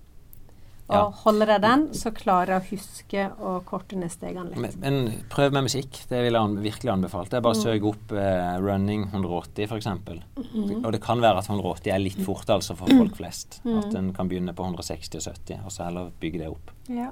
[0.88, 1.07] Og ja.
[1.25, 4.77] holder jeg den, så klarer jeg å huske å korte ned stegene litt.
[4.79, 5.99] Men, men, prøv med musikk.
[6.07, 7.27] Det vil jeg virkelig anbefale.
[7.27, 7.65] Det er bare å mm.
[7.65, 9.89] søke opp eh, 'running 180', f.eks.
[9.91, 10.71] Mm.
[10.79, 13.59] Og det kan være at 180 er litt fort altså for folk flest.
[13.67, 13.75] Mm.
[13.81, 16.71] At en kan begynne på 160 og 70, og så heller bygge det opp.
[16.88, 17.11] Ja.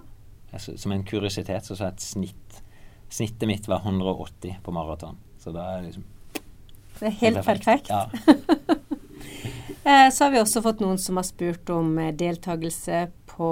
[0.55, 2.61] Som en kuriositet så sa jeg et snitt
[3.15, 5.19] Snittet mitt var 180 på maraton.
[5.37, 6.07] Så da er det liksom
[6.95, 7.91] Det er helt perfekt.
[7.91, 7.91] perfekt.
[7.91, 8.75] Ja.
[9.85, 13.03] Eh, så har vi også fått noen som har spurt om eh, deltakelse
[13.35, 13.49] på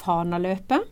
[0.00, 0.90] Fanaløpet.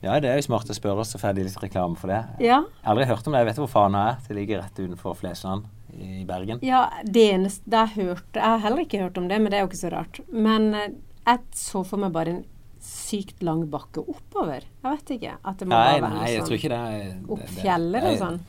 [0.00, 2.22] Ja, det er jo smart å spørre, så får de litt reklame for det.
[2.40, 2.62] Ja.
[2.64, 3.42] Jeg har aldri hørt om det.
[3.42, 4.22] Jeg vet hvor Fana er.
[4.24, 6.62] Det ligger rett utenfor Flesland i Bergen.
[6.64, 9.58] Ja, det eneste jeg har hørt, Jeg har heller ikke hørt om det, men det
[9.58, 10.22] er jo ikke så rart.
[10.32, 12.40] Men jeg så for meg bare en
[12.80, 14.64] sykt lang bakke oppover.
[14.64, 15.36] Jeg vet ikke.
[15.44, 16.80] At det må nei, være nei, jeg sånn tror ikke det.
[16.96, 18.40] Er, opp fjellet eller sånn.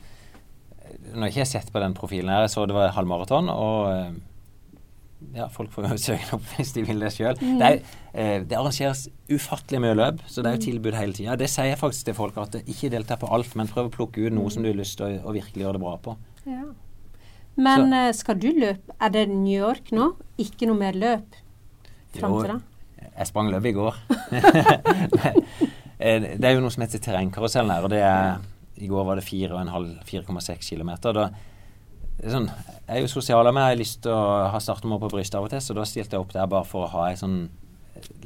[1.12, 2.46] Nå har ikke jeg sett på den profilen her.
[2.46, 3.52] Jeg så det var halvmaraton.
[3.52, 4.16] og
[5.36, 7.38] ja, folk får jo søke opp hvis de vil det sjøl.
[7.40, 7.58] Mm.
[7.60, 7.70] Det,
[8.12, 10.66] eh, det, arrangeres ufattelig mye løp, så det er jo mm.
[10.66, 11.36] tilbud hele tida.
[11.40, 14.26] Det sier jeg faktisk til folk, at ikke delta på alt, men prøv å plukke
[14.26, 14.54] ut noe mm.
[14.54, 16.16] som du har lyst til å, å virkelig gjøre det bra på.
[16.48, 16.66] Ja.
[17.56, 18.00] Men så.
[18.00, 18.96] Eh, skal du løpe?
[19.00, 20.12] Er det New York nå?
[20.42, 21.38] Ikke noe mer løp
[22.16, 22.58] fram til da?
[23.12, 24.02] Jeg sprang løp i går.
[26.02, 28.40] Eh, det er jo noe som heter terrengkarusellen her, og det er
[28.82, 30.88] I går var det 4,6 km.
[31.14, 31.28] Da
[32.22, 32.50] sånn,
[32.86, 35.38] Jeg er jo sosial av meg, jeg har lyst til å ha startnummer på brystet
[35.38, 37.46] av og til, så da stilte jeg opp der bare for å ha ei sånn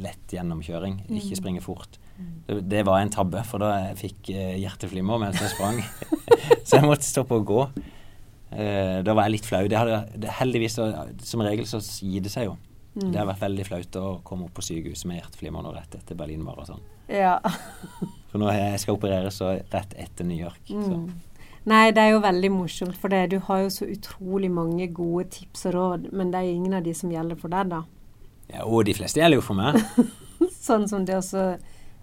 [0.01, 1.17] lett gjennomkjøring, mm.
[1.21, 1.99] ikke springe fort.
[2.47, 5.83] Det, det, var en tabbe, for da jeg fikk jeg hjerteflimmer mens jeg sprang.
[6.67, 7.67] så jeg måtte stoppe å gå.
[8.47, 9.65] Uh, da var jeg litt flau.
[9.69, 10.79] Det hadde, det, heldigvis,
[11.29, 12.57] som regel så gir det seg jo.
[12.97, 13.11] Mm.
[13.11, 16.17] Det har vært veldig flaut å komme opp på sykehuset med hjerteflimmer nå rett etter
[16.17, 16.81] Berlin-maraton.
[17.13, 17.37] Ja.
[18.31, 20.63] for nå jeg skal opereres rett etter New York.
[20.73, 20.87] Mm.
[20.87, 21.26] Så.
[21.67, 23.25] Nei, det er jo veldig morsomt, for det.
[23.33, 26.87] du har jo så utrolig mange gode tips og råd, men det er ingen av
[26.87, 27.83] de som gjelder for deg, da.
[28.53, 29.81] Ja, og de fleste gjelder jo for meg.
[30.69, 31.57] sånn som det også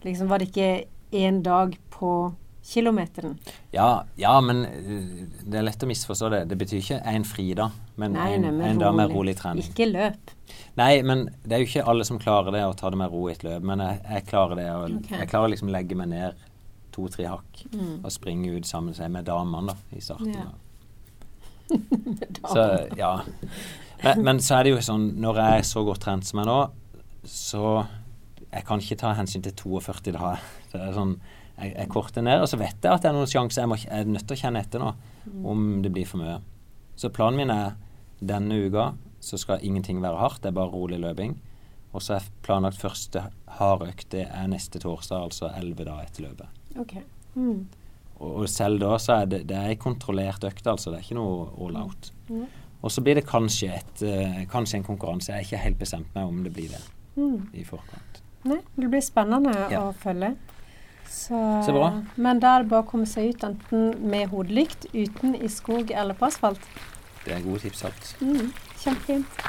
[0.04, 0.72] liksom Var det ikke
[1.16, 2.34] én dag på
[2.64, 3.38] kilometeren?
[3.72, 6.42] Ja, ja, men eh, det er lett å misforstå det.
[6.52, 9.64] Det betyr ikke én fridag, men nei, en, nei, en dag med rolig trening.
[9.64, 10.34] Ikke løp.
[10.80, 13.30] Nei, men det er jo ikke alle som klarer det å ta det med ro
[13.30, 13.64] i et løp.
[13.68, 14.68] Men jeg, jeg klarer det.
[14.76, 15.22] Og okay.
[15.24, 16.44] Jeg klarer liksom å legge meg ned
[16.94, 18.04] to-tre hakk mm.
[18.04, 20.34] og springe ut sammen med damene da, i starten.
[20.34, 20.52] Ja.
[22.54, 22.64] så
[23.00, 23.14] ja.
[24.04, 26.50] Men, men, så er det jo sånn når jeg er så godt trent som jeg
[26.50, 26.58] nå,
[27.30, 27.68] så
[28.50, 30.36] jeg kan ikke ta hensyn til 42 da.
[30.74, 31.16] Det er sånn,
[31.56, 33.64] jeg, jeg korter ned, og så vet jeg at det er noen sjanser.
[33.64, 35.40] Jeg, må, jeg er nødt til å kjenne etter nå mm.
[35.50, 36.38] om det blir for mye.
[37.00, 37.74] Så planen min er
[38.24, 38.92] denne uka
[39.24, 41.38] så skal ingenting være hardt, det er bare rolig løping.
[41.94, 43.28] Og så er planlagt første
[43.60, 46.63] harde økt det er neste torsdag, altså elleve dager etter løpet.
[46.80, 47.04] Okay.
[47.36, 47.68] Mm.
[48.20, 50.92] Og, og, selv da så er det, det er kontrollert økt, altså.
[50.92, 52.12] Det er ikke noe all out.
[52.30, 52.46] Mm.
[52.84, 55.32] Og så blir det kanskje, et, uh, kanskje en konkurranse.
[55.32, 56.82] Jeg er ikke helt bestemt meg om det blir det
[57.16, 57.38] mm.
[57.60, 58.20] i forkant.
[58.44, 59.86] Nei, det blir spennende ja.
[59.86, 60.34] å følge.
[61.08, 61.90] Så, så, bra.
[62.16, 65.94] Men da er det bare å komme seg ut enten med hodelykt, uten i skog
[65.94, 66.64] eller på asfalt.
[67.24, 68.10] Det er gode tips, alt.
[68.20, 68.50] Mm,
[68.82, 69.44] kjempefint.